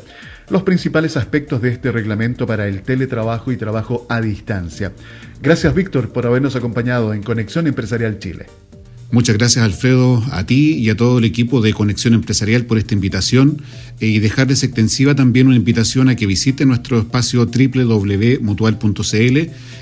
los 0.48 0.62
principales 0.62 1.16
aspectos 1.16 1.62
de 1.62 1.70
este 1.70 1.90
reglamento 1.90 2.46
para 2.46 2.68
el 2.68 2.82
teletrabajo 2.82 3.52
y 3.52 3.56
trabajo 3.56 4.06
a 4.08 4.20
distancia. 4.20 4.92
Gracias, 5.40 5.74
Víctor, 5.74 6.12
por 6.12 6.26
habernos 6.26 6.56
acompañado 6.56 7.14
en 7.14 7.22
Conexión 7.22 7.66
Empresarial 7.66 8.18
Chile. 8.18 8.46
Muchas 9.12 9.36
gracias 9.36 9.62
Alfredo, 9.62 10.24
a 10.30 10.46
ti 10.46 10.72
y 10.72 10.88
a 10.88 10.96
todo 10.96 11.18
el 11.18 11.26
equipo 11.26 11.60
de 11.60 11.74
Conexión 11.74 12.14
Empresarial 12.14 12.64
por 12.64 12.78
esta 12.78 12.94
invitación 12.94 13.60
eh, 14.00 14.06
y 14.06 14.20
dejarles 14.20 14.62
extensiva 14.62 15.14
también 15.14 15.48
una 15.48 15.56
invitación 15.56 16.08
a 16.08 16.16
que 16.16 16.24
visiten 16.24 16.68
nuestro 16.68 16.98
espacio 16.98 17.44
www.mutual.cl 17.44 19.38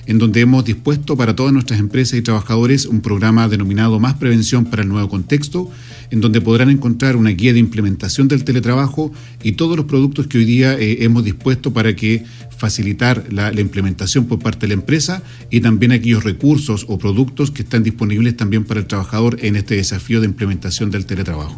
en 0.06 0.18
donde 0.18 0.40
hemos 0.40 0.64
dispuesto 0.64 1.16
para 1.16 1.36
todas 1.36 1.52
nuestras 1.52 1.78
empresas 1.78 2.18
y 2.18 2.22
trabajadores 2.22 2.86
un 2.86 3.02
programa 3.02 3.46
denominado 3.46 4.00
Más 4.00 4.14
Prevención 4.14 4.64
para 4.64 4.82
el 4.82 4.88
Nuevo 4.88 5.08
Contexto, 5.08 5.70
en 6.10 6.20
donde 6.20 6.40
podrán 6.40 6.68
encontrar 6.68 7.14
una 7.14 7.30
guía 7.30 7.52
de 7.52 7.60
implementación 7.60 8.26
del 8.26 8.42
teletrabajo 8.42 9.12
y 9.44 9.52
todos 9.52 9.76
los 9.76 9.86
productos 9.86 10.26
que 10.26 10.38
hoy 10.38 10.44
día 10.44 10.76
eh, 10.76 11.04
hemos 11.04 11.22
dispuesto 11.22 11.72
para 11.72 11.94
que 11.94 12.24
facilitar 12.60 13.24
la, 13.32 13.50
implementación 13.58 14.26
por 14.26 14.38
parte 14.38 14.60
de 14.60 14.68
la 14.68 14.74
empresa 14.74 15.22
y 15.48 15.62
también 15.62 15.92
aquellos 15.92 16.24
recursos 16.24 16.84
o 16.88 16.98
productos 16.98 17.50
que 17.50 17.62
están 17.62 17.82
disponibles 17.82 18.36
también 18.36 18.64
para 18.64 18.80
el 18.80 18.86
trabajador 18.86 19.38
en 19.40 19.56
este 19.56 19.76
desafío 19.76 20.20
de 20.20 20.26
implementación 20.26 20.90
del 20.90 21.06
teletrabajo. 21.06 21.56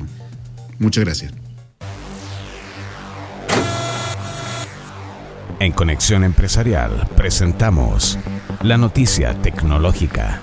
Muchas 0.79 1.05
gracias. 1.05 1.35
En 5.59 5.73
Conexión 5.73 6.23
Empresarial 6.23 7.09
presentamos 7.17 8.19
la 8.63 8.79
noticia 8.79 9.35
tecnológica. 9.43 10.41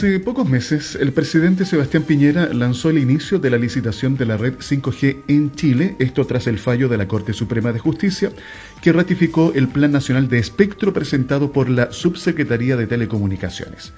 Hace 0.00 0.18
pocos 0.18 0.48
meses, 0.48 0.96
el 0.98 1.12
presidente 1.12 1.66
Sebastián 1.66 2.04
Piñera 2.04 2.54
lanzó 2.54 2.88
el 2.88 2.96
inicio 2.96 3.38
de 3.38 3.50
la 3.50 3.58
licitación 3.58 4.16
de 4.16 4.24
la 4.24 4.38
red 4.38 4.54
5G 4.54 5.24
en 5.28 5.52
Chile, 5.52 5.94
esto 5.98 6.26
tras 6.26 6.46
el 6.46 6.58
fallo 6.58 6.88
de 6.88 6.96
la 6.96 7.06
Corte 7.06 7.34
Suprema 7.34 7.70
de 7.70 7.80
Justicia, 7.80 8.32
que 8.80 8.94
ratificó 8.94 9.52
el 9.54 9.68
Plan 9.68 9.92
Nacional 9.92 10.26
de 10.30 10.38
Espectro 10.38 10.94
presentado 10.94 11.52
por 11.52 11.68
la 11.68 11.92
Subsecretaría 11.92 12.78
de 12.78 12.86
Telecomunicaciones. 12.86 13.92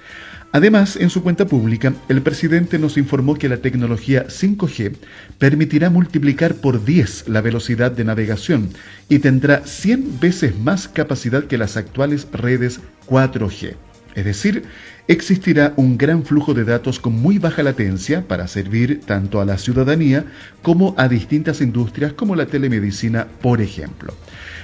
Además, 0.50 0.96
en 0.96 1.08
su 1.08 1.22
cuenta 1.22 1.46
pública, 1.46 1.94
el 2.08 2.20
presidente 2.20 2.80
nos 2.80 2.98
informó 2.98 3.36
que 3.36 3.48
la 3.48 3.58
tecnología 3.58 4.26
5G 4.26 4.96
permitirá 5.38 5.88
multiplicar 5.88 6.56
por 6.56 6.84
10 6.84 7.28
la 7.28 7.42
velocidad 7.42 7.92
de 7.92 8.02
navegación 8.02 8.70
y 9.08 9.20
tendrá 9.20 9.64
100 9.64 10.18
veces 10.18 10.58
más 10.58 10.88
capacidad 10.88 11.44
que 11.44 11.58
las 11.58 11.76
actuales 11.76 12.26
redes 12.32 12.80
4G. 13.06 13.76
Es 14.14 14.24
decir, 14.24 14.64
existirá 15.08 15.72
un 15.76 15.96
gran 15.96 16.24
flujo 16.24 16.54
de 16.54 16.64
datos 16.64 17.00
con 17.00 17.14
muy 17.14 17.38
baja 17.38 17.62
latencia 17.62 18.26
para 18.28 18.46
servir 18.48 19.00
tanto 19.06 19.40
a 19.40 19.44
la 19.44 19.58
ciudadanía 19.58 20.24
como 20.62 20.94
a 20.98 21.08
distintas 21.08 21.60
industrias 21.60 22.12
como 22.12 22.36
la 22.36 22.46
telemedicina, 22.46 23.26
por 23.40 23.60
ejemplo. 23.60 24.14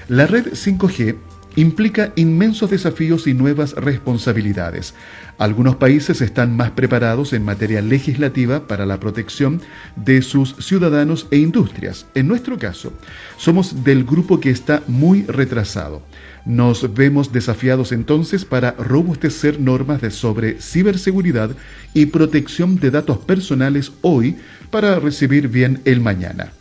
La 0.08 0.26
red 0.26 0.52
5G 0.52 1.16
implica 1.56 2.12
inmensos 2.14 2.70
desafíos 2.70 3.26
y 3.26 3.34
nuevas 3.34 3.72
responsabilidades. 3.72 4.94
Algunos 5.38 5.76
países 5.76 6.20
están 6.20 6.56
más 6.56 6.70
preparados 6.70 7.32
en 7.32 7.44
materia 7.44 7.82
legislativa 7.82 8.68
para 8.68 8.86
la 8.86 9.00
protección 9.00 9.60
de 9.96 10.22
sus 10.22 10.54
ciudadanos 10.56 11.26
e 11.30 11.38
industrias. 11.38 12.06
En 12.14 12.28
nuestro 12.28 12.58
caso, 12.58 12.92
somos 13.38 13.82
del 13.82 14.04
grupo 14.04 14.38
que 14.38 14.50
está 14.50 14.82
muy 14.86 15.24
retrasado. 15.24 16.02
Nos 16.48 16.94
vemos 16.94 17.30
desafiados 17.30 17.92
entonces 17.92 18.46
para 18.46 18.70
robustecer 18.70 19.60
normas 19.60 20.00
de 20.00 20.10
sobre 20.10 20.58
ciberseguridad 20.62 21.50
y 21.92 22.06
protección 22.06 22.80
de 22.80 22.90
datos 22.90 23.18
personales 23.18 23.92
hoy 24.00 24.38
para 24.70 24.98
recibir 24.98 25.48
bien 25.48 25.82
el 25.84 26.00
mañana. 26.00 26.52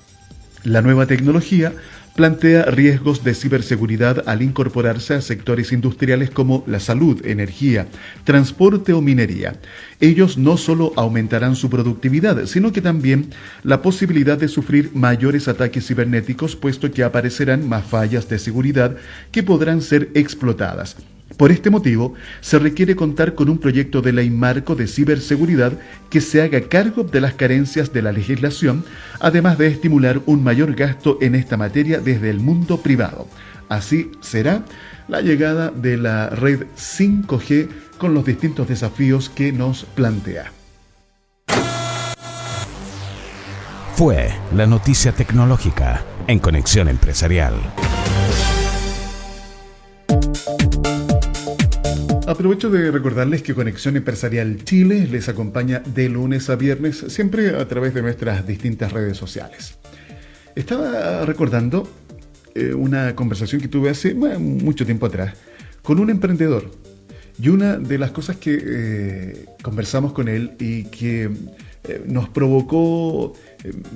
La 0.65 0.81
nueva 0.81 1.05
tecnología 1.05 1.71
plantea 2.17 2.65
riesgos 2.65 3.23
de 3.23 3.35
ciberseguridad 3.35 4.27
al 4.27 4.41
incorporarse 4.41 5.13
a 5.13 5.21
sectores 5.21 5.71
industriales 5.71 6.31
como 6.31 6.63
la 6.67 6.81
salud, 6.81 7.25
energía, 7.25 7.87
transporte 8.25 8.91
o 8.91 9.01
minería. 9.01 9.55
Ellos 10.01 10.37
no 10.37 10.57
solo 10.57 10.91
aumentarán 10.97 11.55
su 11.55 11.69
productividad, 11.69 12.45
sino 12.47 12.73
que 12.73 12.81
también 12.81 13.29
la 13.63 13.81
posibilidad 13.81 14.37
de 14.37 14.47
sufrir 14.47 14.91
mayores 14.95 15.47
ataques 15.47 15.87
cibernéticos, 15.87 16.55
puesto 16.55 16.91
que 16.91 17.03
aparecerán 17.03 17.69
más 17.69 17.85
fallas 17.85 18.27
de 18.27 18.39
seguridad 18.39 18.97
que 19.31 19.43
podrán 19.43 19.81
ser 19.81 20.09
explotadas. 20.15 20.97
Por 21.37 21.51
este 21.51 21.69
motivo, 21.69 22.15
se 22.41 22.57
requiere 22.57 22.95
contar 22.95 23.35
con 23.35 23.47
un 23.49 23.59
proyecto 23.59 24.01
de 24.01 24.11
ley 24.11 24.31
marco 24.31 24.75
de 24.75 24.87
ciberseguridad 24.87 25.73
que 26.09 26.19
se 26.19 26.41
haga 26.41 26.61
cargo 26.61 27.03
de 27.03 27.21
las 27.21 27.35
carencias 27.35 27.93
de 27.93 28.01
la 28.01 28.11
legislación, 28.11 28.83
además 29.19 29.59
de 29.59 29.67
estimular 29.67 30.19
un 30.25 30.43
mayor 30.43 30.73
gasto 30.73 31.19
en 31.21 31.35
esta 31.35 31.55
materia 31.55 31.99
desde 31.99 32.31
el 32.31 32.39
mundo 32.39 32.81
privado. 32.81 33.27
Así 33.69 34.11
será 34.19 34.65
la 35.07 35.21
llegada 35.21 35.69
de 35.69 35.97
la 35.97 36.29
red 36.29 36.65
5G 36.75 37.69
con 37.99 38.15
los 38.15 38.25
distintos 38.25 38.67
desafíos 38.67 39.29
que 39.29 39.51
nos 39.51 39.83
plantea. 39.83 40.51
Fue 43.93 44.31
la 44.55 44.65
noticia 44.67 45.11
tecnológica 45.11 46.03
en 46.27 46.39
Conexión 46.39 46.87
Empresarial. 46.87 47.55
Aprovecho 52.37 52.69
de 52.69 52.91
recordarles 52.91 53.41
que 53.41 53.55
Conexión 53.55 53.97
Empresarial 53.97 54.63
Chile 54.63 55.07
les 55.09 55.27
acompaña 55.27 55.79
de 55.79 56.07
lunes 56.07 56.51
a 56.51 56.55
viernes, 56.55 57.03
siempre 57.07 57.49
a 57.49 57.67
través 57.67 57.95
de 57.95 58.03
nuestras 58.03 58.45
distintas 58.45 58.91
redes 58.91 59.17
sociales. 59.17 59.79
Estaba 60.53 61.25
recordando 61.25 61.89
eh, 62.53 62.75
una 62.75 63.15
conversación 63.15 63.59
que 63.59 63.67
tuve 63.67 63.89
hace 63.89 64.13
mucho 64.13 64.85
tiempo 64.85 65.07
atrás 65.07 65.33
con 65.81 65.97
un 65.97 66.11
emprendedor. 66.11 66.69
Y 67.41 67.49
una 67.49 67.75
de 67.77 67.97
las 67.97 68.11
cosas 68.11 68.37
que 68.37 68.59
eh, 68.63 69.45
conversamos 69.63 70.13
con 70.13 70.27
él 70.27 70.51
y 70.59 70.83
que 70.83 71.31
eh, 71.87 72.03
nos 72.05 72.29
provocó 72.29 73.33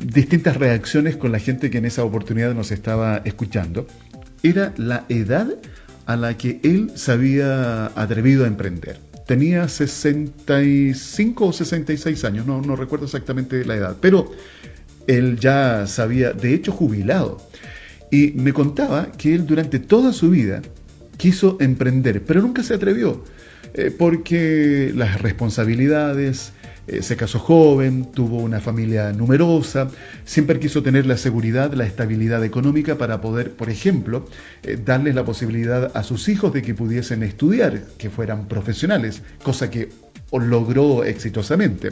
distintas 0.03 0.57
reacciones 0.57 1.15
con 1.15 1.31
la 1.31 1.37
gente 1.37 1.69
que 1.69 1.77
en 1.77 1.85
esa 1.85 2.03
oportunidad 2.03 2.55
nos 2.55 2.71
estaba 2.71 3.21
escuchando 3.23 3.85
era 4.43 4.73
la 4.77 5.05
edad 5.09 5.47
a 6.05 6.15
la 6.15 6.37
que 6.37 6.59
él 6.63 6.91
se 6.95 7.11
había 7.11 7.87
atrevido 7.87 8.45
a 8.45 8.47
emprender. 8.47 8.99
Tenía 9.27 9.67
65 9.67 11.45
o 11.45 11.53
66 11.53 12.25
años, 12.25 12.45
no, 12.45 12.75
recuerdo 12.75 13.05
exactamente 13.05 13.63
la 13.65 13.75
edad, 13.75 13.97
pero 14.01 14.31
él 15.07 15.39
ya 15.39 15.87
sabía, 15.87 16.33
de 16.33 16.53
hecho, 16.53 16.71
jubilado. 16.71 17.37
Y 18.09 18.31
me 18.31 18.51
contaba 18.51 19.11
que 19.13 19.33
él 19.33 19.45
durante 19.45 19.79
toda 19.79 20.11
su 20.11 20.31
vida 20.31 20.61
quiso 21.17 21.57
emprender, 21.61 22.23
pero 22.23 22.41
nunca 22.41 22.61
se 22.63 22.73
atrevió, 22.73 23.23
eh, 23.73 23.93
porque 23.97 24.91
las 24.95 25.21
responsabilidades, 25.21 26.51
eh, 26.87 27.01
se 27.01 27.15
casó 27.15 27.39
joven, 27.39 28.11
tuvo 28.11 28.37
una 28.37 28.59
familia 28.59 29.11
numerosa, 29.13 29.87
siempre 30.25 30.59
quiso 30.59 30.81
tener 30.81 31.05
la 31.05 31.17
seguridad, 31.17 31.73
la 31.73 31.85
estabilidad 31.85 32.43
económica 32.43 32.97
para 32.97 33.21
poder, 33.21 33.51
por 33.51 33.69
ejemplo, 33.69 34.25
eh, 34.63 34.77
darles 34.83 35.15
la 35.15 35.23
posibilidad 35.23 35.91
a 35.95 36.03
sus 36.03 36.27
hijos 36.27 36.53
de 36.53 36.61
que 36.61 36.73
pudiesen 36.73 37.23
estudiar, 37.23 37.83
que 37.97 38.09
fueran 38.09 38.47
profesionales, 38.47 39.21
cosa 39.43 39.69
que 39.69 39.89
logró 40.31 41.03
exitosamente. 41.03 41.91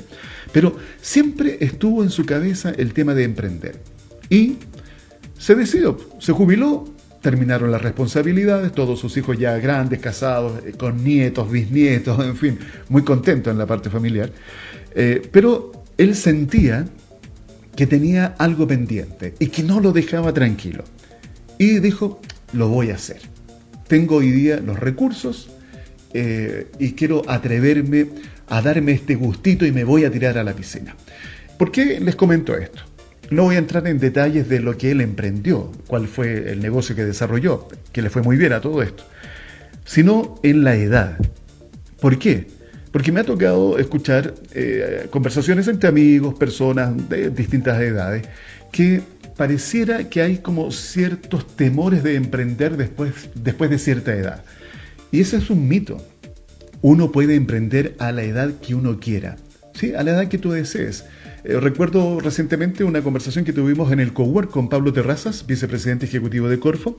Pero 0.51 0.77
siempre 1.01 1.57
estuvo 1.59 2.03
en 2.03 2.09
su 2.09 2.25
cabeza 2.25 2.71
el 2.77 2.93
tema 2.93 3.13
de 3.13 3.23
emprender. 3.25 3.79
Y 4.29 4.57
se 5.37 5.55
decidió, 5.55 5.97
se 6.19 6.31
jubiló, 6.31 6.85
terminaron 7.21 7.71
las 7.71 7.81
responsabilidades, 7.81 8.71
todos 8.71 8.99
sus 8.99 9.15
hijos 9.17 9.37
ya 9.37 9.57
grandes, 9.57 9.99
casados, 9.99 10.63
eh, 10.65 10.73
con 10.77 11.03
nietos, 11.03 11.51
bisnietos, 11.51 12.23
en 12.25 12.35
fin, 12.35 12.59
muy 12.87 13.03
contento 13.03 13.51
en 13.51 13.57
la 13.57 13.65
parte 13.65 13.89
familiar. 13.89 14.31
Eh, 14.95 15.21
pero 15.31 15.71
él 15.97 16.15
sentía 16.15 16.85
que 17.75 17.87
tenía 17.87 18.35
algo 18.37 18.67
pendiente 18.67 19.35
y 19.39 19.47
que 19.47 19.63
no 19.63 19.79
lo 19.79 19.91
dejaba 19.91 20.33
tranquilo. 20.33 20.83
Y 21.57 21.79
dijo, 21.79 22.19
lo 22.53 22.69
voy 22.69 22.91
a 22.91 22.95
hacer. 22.95 23.21
Tengo 23.87 24.17
hoy 24.17 24.31
día 24.31 24.59
los 24.59 24.79
recursos 24.79 25.49
eh, 26.13 26.67
y 26.79 26.93
quiero 26.93 27.23
atreverme 27.27 28.07
a 28.47 28.61
darme 28.61 28.93
este 28.93 29.15
gustito 29.15 29.65
y 29.65 29.71
me 29.71 29.83
voy 29.83 30.05
a 30.05 30.11
tirar 30.11 30.37
a 30.37 30.43
la 30.43 30.53
piscina. 30.53 30.95
¿Por 31.57 31.71
qué 31.71 31.99
les 31.99 32.15
comento 32.15 32.55
esto? 32.55 32.81
No 33.31 33.43
voy 33.43 33.55
a 33.55 33.59
entrar 33.59 33.87
en 33.87 33.99
detalles 33.99 34.49
de 34.49 34.59
lo 34.59 34.75
que 34.77 34.91
él 34.91 35.01
emprendió, 35.01 35.71
cuál 35.87 36.07
fue 36.07 36.51
el 36.51 36.61
negocio 36.61 36.95
que 36.95 37.05
desarrolló, 37.05 37.67
que 37.91 38.01
le 38.01 38.09
fue 38.09 38.23
muy 38.23 38.37
bien 38.37 38.53
a 38.53 38.61
todo 38.61 38.81
esto, 38.81 39.03
sino 39.85 40.39
en 40.41 40.63
la 40.63 40.75
edad. 40.75 41.17
¿Por 41.99 42.17
qué? 42.17 42.47
Porque 42.91 43.11
me 43.11 43.19
ha 43.19 43.23
tocado 43.23 43.77
escuchar 43.77 44.33
eh, 44.53 45.07
conversaciones 45.11 45.67
entre 45.67 45.89
amigos, 45.89 46.33
personas 46.35 47.09
de 47.09 47.29
distintas 47.29 47.79
edades, 47.81 48.27
que 48.71 49.01
pareciera 49.37 50.09
que 50.09 50.21
hay 50.21 50.37
como 50.39 50.71
ciertos 50.71 51.47
temores 51.55 52.03
de 52.03 52.15
emprender 52.15 52.77
después, 52.77 53.29
después 53.35 53.69
de 53.69 53.79
cierta 53.79 54.13
edad. 54.15 54.43
Y 55.11 55.21
ese 55.21 55.37
es 55.37 55.49
un 55.49 55.67
mito. 55.67 55.97
Uno 56.81 57.11
puede 57.11 57.35
emprender 57.35 57.95
a 57.99 58.11
la 58.11 58.23
edad 58.23 58.51
que 58.61 58.75
uno 58.75 58.99
quiera, 58.99 59.37
¿sí? 59.73 59.93
a 59.93 60.03
la 60.03 60.11
edad 60.11 60.27
que 60.27 60.37
tú 60.37 60.51
desees. 60.51 61.05
Eh, 61.49 61.59
recuerdo 61.59 62.19
recientemente 62.19 62.83
una 62.83 63.01
conversación 63.01 63.43
que 63.43 63.53
tuvimos 63.53 63.91
en 63.91 63.99
el 63.99 64.13
Cowork 64.13 64.51
con 64.51 64.69
Pablo 64.69 64.93
Terrazas, 64.93 65.47
vicepresidente 65.47 66.05
ejecutivo 66.05 66.47
de 66.47 66.59
Corfo, 66.59 66.95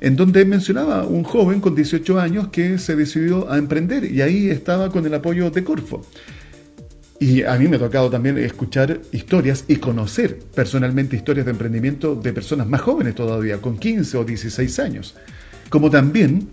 en 0.00 0.16
donde 0.16 0.44
mencionaba 0.44 1.04
un 1.06 1.22
joven 1.22 1.60
con 1.60 1.76
18 1.76 2.18
años 2.18 2.48
que 2.48 2.78
se 2.78 2.96
decidió 2.96 3.48
a 3.48 3.58
emprender 3.58 4.04
y 4.04 4.20
ahí 4.20 4.50
estaba 4.50 4.90
con 4.90 5.06
el 5.06 5.14
apoyo 5.14 5.52
de 5.52 5.62
Corfo. 5.62 6.04
Y 7.20 7.44
a 7.44 7.54
mí 7.54 7.68
me 7.68 7.76
ha 7.76 7.78
tocado 7.78 8.10
también 8.10 8.38
escuchar 8.38 9.00
historias 9.12 9.66
y 9.68 9.76
conocer 9.76 10.40
personalmente 10.52 11.14
historias 11.14 11.46
de 11.46 11.52
emprendimiento 11.52 12.16
de 12.16 12.32
personas 12.32 12.66
más 12.66 12.80
jóvenes 12.80 13.14
todavía, 13.14 13.58
con 13.58 13.78
15 13.78 14.18
o 14.18 14.24
16 14.24 14.80
años. 14.80 15.14
Como 15.68 15.90
también 15.90 16.48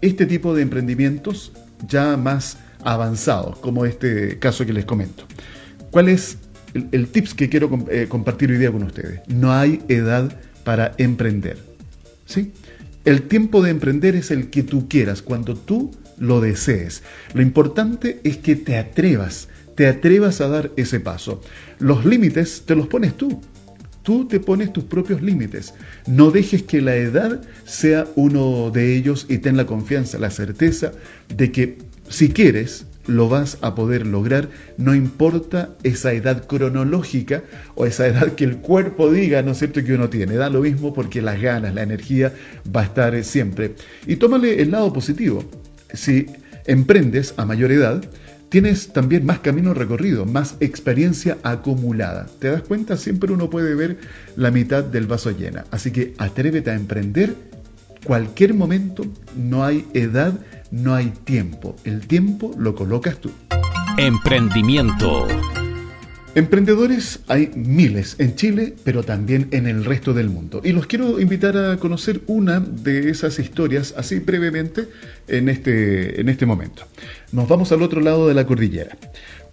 este 0.00 0.24
tipo 0.24 0.54
de 0.54 0.62
emprendimientos 0.62 1.52
ya 1.86 2.16
más 2.16 2.56
avanzados, 2.82 3.58
como 3.58 3.84
este 3.84 4.38
caso 4.38 4.64
que 4.64 4.72
les 4.72 4.86
comento. 4.86 5.26
¿Cuál 5.90 6.08
es 6.08 6.38
el, 6.74 7.08
tips 7.08 7.34
que 7.34 7.48
quiero 7.48 7.70
eh, 7.90 8.06
compartir 8.08 8.50
hoy 8.50 8.58
día 8.58 8.72
con 8.72 8.82
ustedes. 8.82 9.20
No 9.28 9.52
hay 9.52 9.82
edad 9.88 10.36
para 10.64 10.94
emprender. 10.98 11.58
¿sí? 12.26 12.52
El 13.04 13.22
tiempo 13.22 13.62
de 13.62 13.70
emprender 13.70 14.16
es 14.16 14.30
el 14.30 14.50
que 14.50 14.62
tú 14.62 14.88
quieras, 14.88 15.22
cuando 15.22 15.54
tú 15.56 15.92
lo 16.18 16.40
desees. 16.40 17.02
Lo 17.34 17.42
importante 17.42 18.20
es 18.24 18.38
que 18.38 18.56
te 18.56 18.78
atrevas, 18.78 19.48
te 19.74 19.86
atrevas 19.86 20.40
a 20.40 20.48
dar 20.48 20.70
ese 20.76 21.00
paso. 21.00 21.40
Los 21.78 22.04
límites 22.04 22.62
te 22.66 22.74
los 22.74 22.86
pones 22.86 23.16
tú. 23.16 23.40
Tú 24.02 24.28
te 24.28 24.38
pones 24.38 24.72
tus 24.72 24.84
propios 24.84 25.22
límites. 25.22 25.72
No 26.06 26.30
dejes 26.30 26.62
que 26.62 26.82
la 26.82 26.94
edad 26.94 27.40
sea 27.64 28.06
uno 28.16 28.70
de 28.70 28.94
ellos 28.94 29.24
y 29.30 29.38
ten 29.38 29.56
la 29.56 29.64
confianza, 29.64 30.18
la 30.18 30.30
certeza 30.30 30.92
de 31.34 31.50
que 31.50 31.78
si 32.08 32.28
quieres, 32.28 32.86
lo 33.06 33.28
vas 33.28 33.58
a 33.60 33.74
poder 33.74 34.06
lograr, 34.06 34.48
no 34.76 34.94
importa 34.94 35.70
esa 35.82 36.12
edad 36.12 36.46
cronológica 36.46 37.42
o 37.74 37.86
esa 37.86 38.06
edad 38.06 38.32
que 38.32 38.44
el 38.44 38.58
cuerpo 38.58 39.10
diga, 39.10 39.42
¿no 39.42 39.52
es 39.52 39.58
cierto?, 39.58 39.82
que 39.84 39.94
uno 39.94 40.08
tiene. 40.08 40.34
Da 40.34 40.50
lo 40.50 40.60
mismo 40.60 40.94
porque 40.94 41.22
las 41.22 41.40
ganas, 41.40 41.74
la 41.74 41.82
energía 41.82 42.32
va 42.74 42.82
a 42.82 42.84
estar 42.84 43.24
siempre. 43.24 43.74
Y 44.06 44.16
tómale 44.16 44.60
el 44.60 44.70
lado 44.70 44.92
positivo. 44.92 45.44
Si 45.92 46.26
emprendes 46.66 47.34
a 47.36 47.44
mayor 47.44 47.72
edad, 47.72 48.02
tienes 48.48 48.92
también 48.92 49.26
más 49.26 49.40
camino 49.40 49.74
recorrido, 49.74 50.24
más 50.26 50.56
experiencia 50.60 51.38
acumulada. 51.42 52.26
¿Te 52.38 52.48
das 52.48 52.62
cuenta? 52.62 52.96
Siempre 52.96 53.32
uno 53.32 53.50
puede 53.50 53.74
ver 53.74 53.98
la 54.36 54.50
mitad 54.50 54.84
del 54.84 55.06
vaso 55.06 55.30
llena. 55.30 55.64
Así 55.70 55.90
que 55.90 56.14
atrévete 56.18 56.70
a 56.70 56.74
emprender 56.74 57.34
cualquier 58.04 58.54
momento, 58.54 59.04
no 59.36 59.64
hay 59.64 59.86
edad 59.94 60.34
no 60.74 60.94
hay 60.94 61.12
tiempo. 61.24 61.76
El 61.84 62.06
tiempo 62.06 62.52
lo 62.58 62.74
colocas 62.74 63.18
tú. 63.18 63.30
Emprendimiento. 63.96 65.28
Emprendedores 66.34 67.20
hay 67.28 67.52
miles 67.54 68.16
en 68.18 68.34
Chile, 68.34 68.74
pero 68.82 69.04
también 69.04 69.46
en 69.52 69.68
el 69.68 69.84
resto 69.84 70.12
del 70.12 70.30
mundo. 70.30 70.60
Y 70.64 70.72
los 70.72 70.88
quiero 70.88 71.20
invitar 71.20 71.56
a 71.56 71.76
conocer 71.76 72.22
una 72.26 72.58
de 72.58 73.08
esas 73.08 73.38
historias, 73.38 73.94
así 73.96 74.18
brevemente, 74.18 74.88
en 75.28 75.48
este, 75.48 76.20
en 76.20 76.28
este 76.28 76.44
momento. 76.44 76.82
Nos 77.30 77.46
vamos 77.46 77.70
al 77.70 77.82
otro 77.82 78.00
lado 78.00 78.26
de 78.26 78.34
la 78.34 78.46
cordillera. 78.46 78.98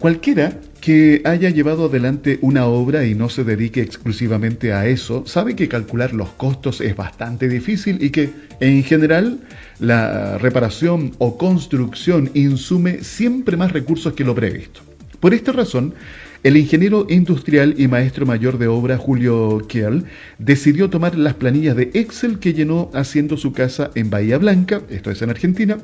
Cualquiera 0.02 0.58
que 0.80 1.22
haya 1.24 1.48
llevado 1.50 1.84
adelante 1.84 2.40
una 2.42 2.66
obra 2.66 3.06
y 3.06 3.14
no 3.14 3.28
se 3.28 3.44
dedique 3.44 3.80
exclusivamente 3.80 4.72
a 4.72 4.88
eso, 4.88 5.24
sabe 5.26 5.54
que 5.54 5.68
calcular 5.68 6.12
los 6.12 6.30
costos 6.30 6.80
es 6.80 6.96
bastante 6.96 7.48
difícil 7.48 8.02
y 8.02 8.10
que, 8.10 8.32
en 8.58 8.82
general, 8.82 9.38
la 9.78 10.38
reparación 10.38 11.12
o 11.18 11.38
construcción 11.38 12.32
insume 12.34 13.04
siempre 13.04 13.56
más 13.56 13.70
recursos 13.70 14.14
que 14.14 14.24
lo 14.24 14.34
previsto. 14.34 14.80
Por 15.20 15.34
esta 15.34 15.52
razón, 15.52 15.94
el 16.42 16.56
ingeniero 16.56 17.06
industrial 17.08 17.74
y 17.78 17.86
maestro 17.86 18.26
mayor 18.26 18.58
de 18.58 18.66
obra 18.66 18.98
Julio 18.98 19.62
Kiel 19.68 20.04
decidió 20.38 20.90
tomar 20.90 21.16
las 21.16 21.34
planillas 21.34 21.76
de 21.76 21.90
Excel 21.94 22.40
que 22.40 22.52
llenó 22.52 22.90
haciendo 22.94 23.36
su 23.36 23.52
casa 23.52 23.92
en 23.94 24.10
Bahía 24.10 24.38
Blanca, 24.38 24.82
esto 24.90 25.10
es 25.10 25.22
en 25.22 25.30
Argentina, 25.30 25.78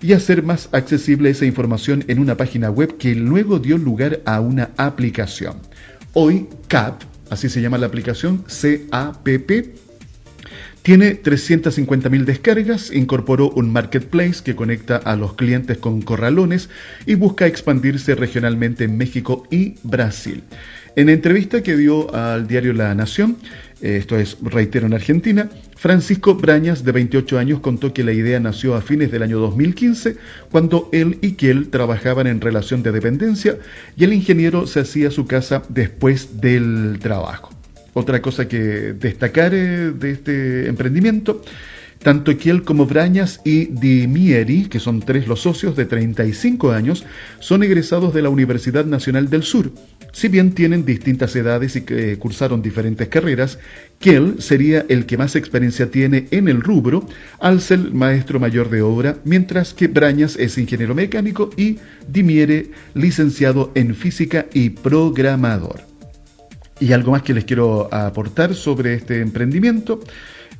y 0.00 0.12
hacer 0.12 0.44
más 0.44 0.68
accesible 0.72 1.30
esa 1.30 1.46
información 1.46 2.04
en 2.06 2.20
una 2.20 2.36
página 2.36 2.70
web 2.70 2.96
que 2.96 3.14
luego 3.14 3.58
dio 3.58 3.76
lugar 3.76 4.20
a 4.24 4.40
una 4.40 4.70
aplicación. 4.76 5.56
Hoy 6.12 6.46
CAP, 6.68 7.02
así 7.30 7.48
se 7.48 7.60
llama 7.60 7.78
la 7.78 7.86
aplicación, 7.86 8.44
C-A-P-P, 8.46 9.83
tiene 10.84 11.18
350.000 11.22 12.24
descargas, 12.24 12.92
incorporó 12.92 13.48
un 13.48 13.72
marketplace 13.72 14.44
que 14.44 14.54
conecta 14.54 14.98
a 14.98 15.16
los 15.16 15.32
clientes 15.32 15.78
con 15.78 16.02
corralones 16.02 16.68
y 17.06 17.14
busca 17.14 17.46
expandirse 17.46 18.14
regionalmente 18.14 18.84
en 18.84 18.98
México 18.98 19.44
y 19.50 19.76
Brasil. 19.82 20.44
En 20.94 21.08
entrevista 21.08 21.62
que 21.62 21.78
dio 21.78 22.14
al 22.14 22.46
diario 22.46 22.74
La 22.74 22.94
Nación, 22.94 23.38
eh, 23.80 23.96
esto 23.96 24.18
es, 24.18 24.36
reitero, 24.42 24.86
en 24.86 24.92
Argentina, 24.92 25.48
Francisco 25.74 26.34
Brañas, 26.34 26.84
de 26.84 26.92
28 26.92 27.38
años, 27.38 27.60
contó 27.60 27.94
que 27.94 28.04
la 28.04 28.12
idea 28.12 28.38
nació 28.38 28.74
a 28.74 28.82
fines 28.82 29.10
del 29.10 29.22
año 29.22 29.38
2015, 29.38 30.18
cuando 30.50 30.90
él 30.92 31.16
y 31.22 31.32
Kiel 31.32 31.70
trabajaban 31.70 32.26
en 32.26 32.42
relación 32.42 32.82
de 32.82 32.92
dependencia 32.92 33.56
y 33.96 34.04
el 34.04 34.12
ingeniero 34.12 34.66
se 34.66 34.80
hacía 34.80 35.10
su 35.10 35.26
casa 35.26 35.62
después 35.70 36.42
del 36.42 36.98
trabajo. 37.00 37.53
Otra 37.94 38.20
cosa 38.20 38.48
que 38.48 38.92
destacar 38.92 39.54
eh, 39.54 39.92
de 39.92 40.10
este 40.10 40.68
emprendimiento, 40.68 41.42
tanto 42.02 42.36
Kiel 42.36 42.64
como 42.64 42.86
Brañas 42.86 43.40
y 43.44 43.66
Dimieri, 43.66 44.66
que 44.66 44.80
son 44.80 45.00
tres 45.00 45.26
los 45.28 45.40
socios 45.40 45.76
de 45.76 45.86
35 45.86 46.72
años, 46.72 47.06
son 47.38 47.62
egresados 47.62 48.12
de 48.12 48.22
la 48.22 48.28
Universidad 48.28 48.84
Nacional 48.84 49.30
del 49.30 49.44
Sur. 49.44 49.72
Si 50.12 50.28
bien 50.28 50.52
tienen 50.52 50.84
distintas 50.84 51.34
edades 51.34 51.76
y 51.76 51.80
que 51.82 52.18
cursaron 52.18 52.62
diferentes 52.62 53.08
carreras, 53.08 53.58
Kiel 54.00 54.36
sería 54.38 54.84
el 54.88 55.06
que 55.06 55.16
más 55.16 55.34
experiencia 55.34 55.90
tiene 55.90 56.26
en 56.30 56.48
el 56.48 56.60
rubro, 56.60 57.06
al 57.40 57.60
ser 57.60 57.78
maestro 57.92 58.38
mayor 58.38 58.70
de 58.70 58.82
obra, 58.82 59.16
mientras 59.24 59.72
que 59.72 59.86
Brañas 59.86 60.36
es 60.36 60.58
ingeniero 60.58 60.94
mecánico 60.94 61.50
y 61.56 61.78
Dimiere 62.06 62.70
licenciado 62.92 63.72
en 63.74 63.94
física 63.94 64.46
y 64.52 64.70
programador. 64.70 65.93
Y 66.80 66.92
algo 66.92 67.12
más 67.12 67.22
que 67.22 67.34
les 67.34 67.44
quiero 67.44 67.92
aportar 67.92 68.54
sobre 68.54 68.94
este 68.94 69.20
emprendimiento, 69.20 70.00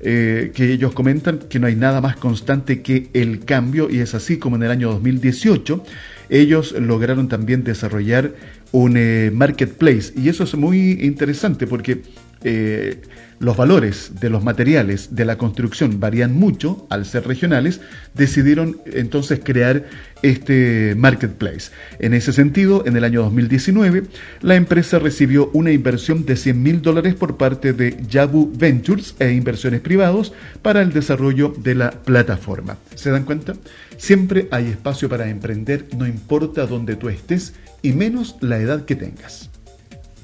eh, 0.01 0.53
que 0.55 0.73
ellos 0.73 0.93
comentan 0.93 1.41
que 1.49 1.59
no 1.59 1.67
hay 1.67 1.77
nada 1.77 2.01
más 2.01 2.17
constante 2.17 2.83
que 2.83 3.09
el 3.15 3.45
cambio, 3.45 3.91
y 3.91 3.99
es 3.99 4.15
así 4.15 4.39
como 4.39 4.57
en 4.57 4.63
el 4.63 4.71
año 4.71 4.91
2018 4.91 5.83
ellos 6.31 6.73
lograron 6.73 7.29
también 7.29 7.65
desarrollar 7.65 8.35
un 8.73 8.97
eh, 8.97 9.31
marketplace. 9.33 10.13
Y 10.17 10.29
eso 10.29 10.45
es 10.45 10.55
muy 10.55 10.99
interesante 11.03 11.67
porque 11.67 12.03
eh, 12.43 13.01
los 13.45 13.57
valores 13.59 14.13
de 14.21 14.31
los 14.31 14.43
materiales 14.43 15.15
de 15.15 15.27
la 15.27 15.37
construcción 15.37 16.01
varían 16.01 16.35
mucho 16.35 16.87
al 16.89 17.05
ser 17.05 17.27
regionales, 17.27 17.81
decidieron 18.15 18.79
entonces 18.87 19.41
crear 19.45 19.85
este 20.23 20.95
marketplace. 20.97 21.71
En 21.99 22.15
ese 22.15 22.33
sentido, 22.33 22.85
en 22.87 22.97
el 22.97 23.05
año 23.05 23.23
2019, 23.23 24.05
la 24.41 24.55
empresa 24.55 24.99
recibió 24.99 25.51
una 25.53 25.73
inversión 25.73 26.25
de 26.25 26.37
100 26.37 26.63
mil 26.63 26.81
dólares 26.81 27.15
por 27.15 27.37
parte 27.37 27.75
de 27.75 28.03
Yabu 28.09 28.51
Ventures 28.57 29.15
e 29.19 29.33
inversiones 29.33 29.83
privados 29.83 30.33
para 30.63 30.81
el 30.81 30.95
desarrollo 30.95 31.55
de 31.59 31.75
la 31.75 31.91
plataforma. 31.91 32.79
¿Se 32.95 33.11
dan 33.11 33.25
cuenta? 33.25 33.53
Siempre 33.99 34.49
hay 34.51 34.69
espacio 34.69 35.11
para 35.11 35.29
emprender, 35.29 35.87
no 35.97 36.07
importa 36.07 36.67
dónde 36.67 36.97
tú 36.97 37.11
estés 37.11 37.53
y 37.83 37.93
menos 37.93 38.37
la 38.41 38.59
edad 38.59 38.87
que 38.87 38.97
tengas. 38.97 39.51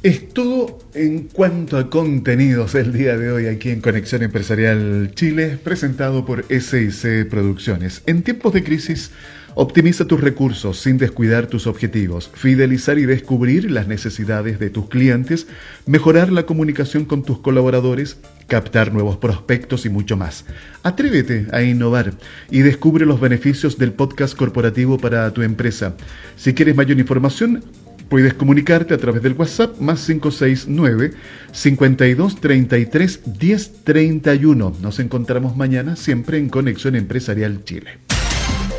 Es 0.02 0.30
todo 0.30 0.78
en 0.94 1.24
cuanto 1.24 1.76
a 1.76 1.90
contenidos 1.90 2.74
el 2.74 2.94
día 2.94 3.18
de 3.18 3.32
hoy 3.32 3.46
aquí 3.48 3.68
en 3.68 3.82
Conexión 3.82 4.22
Empresarial 4.22 5.12
Chile, 5.14 5.58
presentado 5.62 6.24
por 6.24 6.46
SIC 6.48 7.28
Producciones. 7.28 8.02
En 8.06 8.22
tiempos 8.22 8.54
de 8.54 8.64
crisis, 8.64 9.10
optimiza 9.56 10.06
tus 10.06 10.22
recursos 10.22 10.78
sin 10.78 10.96
descuidar 10.96 11.48
tus 11.48 11.66
objetivos, 11.66 12.30
fidelizar 12.32 12.98
y 12.98 13.04
descubrir 13.04 13.70
las 13.70 13.88
necesidades 13.88 14.58
de 14.58 14.70
tus 14.70 14.88
clientes, 14.88 15.46
mejorar 15.84 16.32
la 16.32 16.46
comunicación 16.46 17.04
con 17.04 17.22
tus 17.22 17.40
colaboradores, 17.40 18.16
captar 18.46 18.94
nuevos 18.94 19.18
prospectos 19.18 19.84
y 19.84 19.90
mucho 19.90 20.16
más. 20.16 20.46
Atrévete 20.82 21.46
a 21.52 21.60
innovar 21.60 22.14
y 22.50 22.60
descubre 22.60 23.04
los 23.04 23.20
beneficios 23.20 23.76
del 23.76 23.92
podcast 23.92 24.34
corporativo 24.34 24.96
para 24.96 25.30
tu 25.34 25.42
empresa. 25.42 25.94
Si 26.36 26.54
quieres 26.54 26.74
mayor 26.74 26.98
información, 26.98 27.62
Puedes 28.10 28.34
comunicarte 28.34 28.92
a 28.92 28.98
través 28.98 29.22
del 29.22 29.34
WhatsApp 29.34 29.78
más 29.78 30.04
569 30.04 31.12
52 31.52 32.40
33 32.40 33.20
10 33.38 33.84
31. 33.84 34.72
Nos 34.82 34.98
encontramos 34.98 35.56
mañana 35.56 35.94
siempre 35.94 36.36
en 36.36 36.48
Conexión 36.48 36.96
Empresarial 36.96 37.62
Chile. 37.62 38.00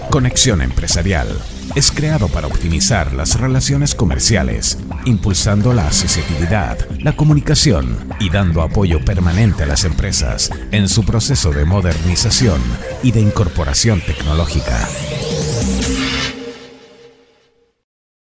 Conexión 0.10 0.62
Empresarial 0.62 1.30
es 1.76 1.94
creado 1.94 2.28
para 2.28 2.48
optimizar 2.48 3.14
las 3.14 3.40
relaciones 3.40 3.96
comerciales, 3.96 4.78
impulsando 5.06 5.74
la 5.74 5.88
asociatividad, 5.88 6.78
la 7.00 7.16
comunicación 7.16 7.98
y 8.20 8.30
dando 8.30 8.62
apoyo 8.62 9.00
permanente 9.06 9.64
a 9.64 9.68
las 9.68 9.86
empresas 9.86 10.52
en 10.74 10.90
su 10.90 11.06
proceso 11.06 11.52
de 11.52 11.64
modernización 11.64 12.62
y 13.02 13.14
de 13.14 13.22
incorporación 13.22 14.02
tecnológica. 14.02 14.86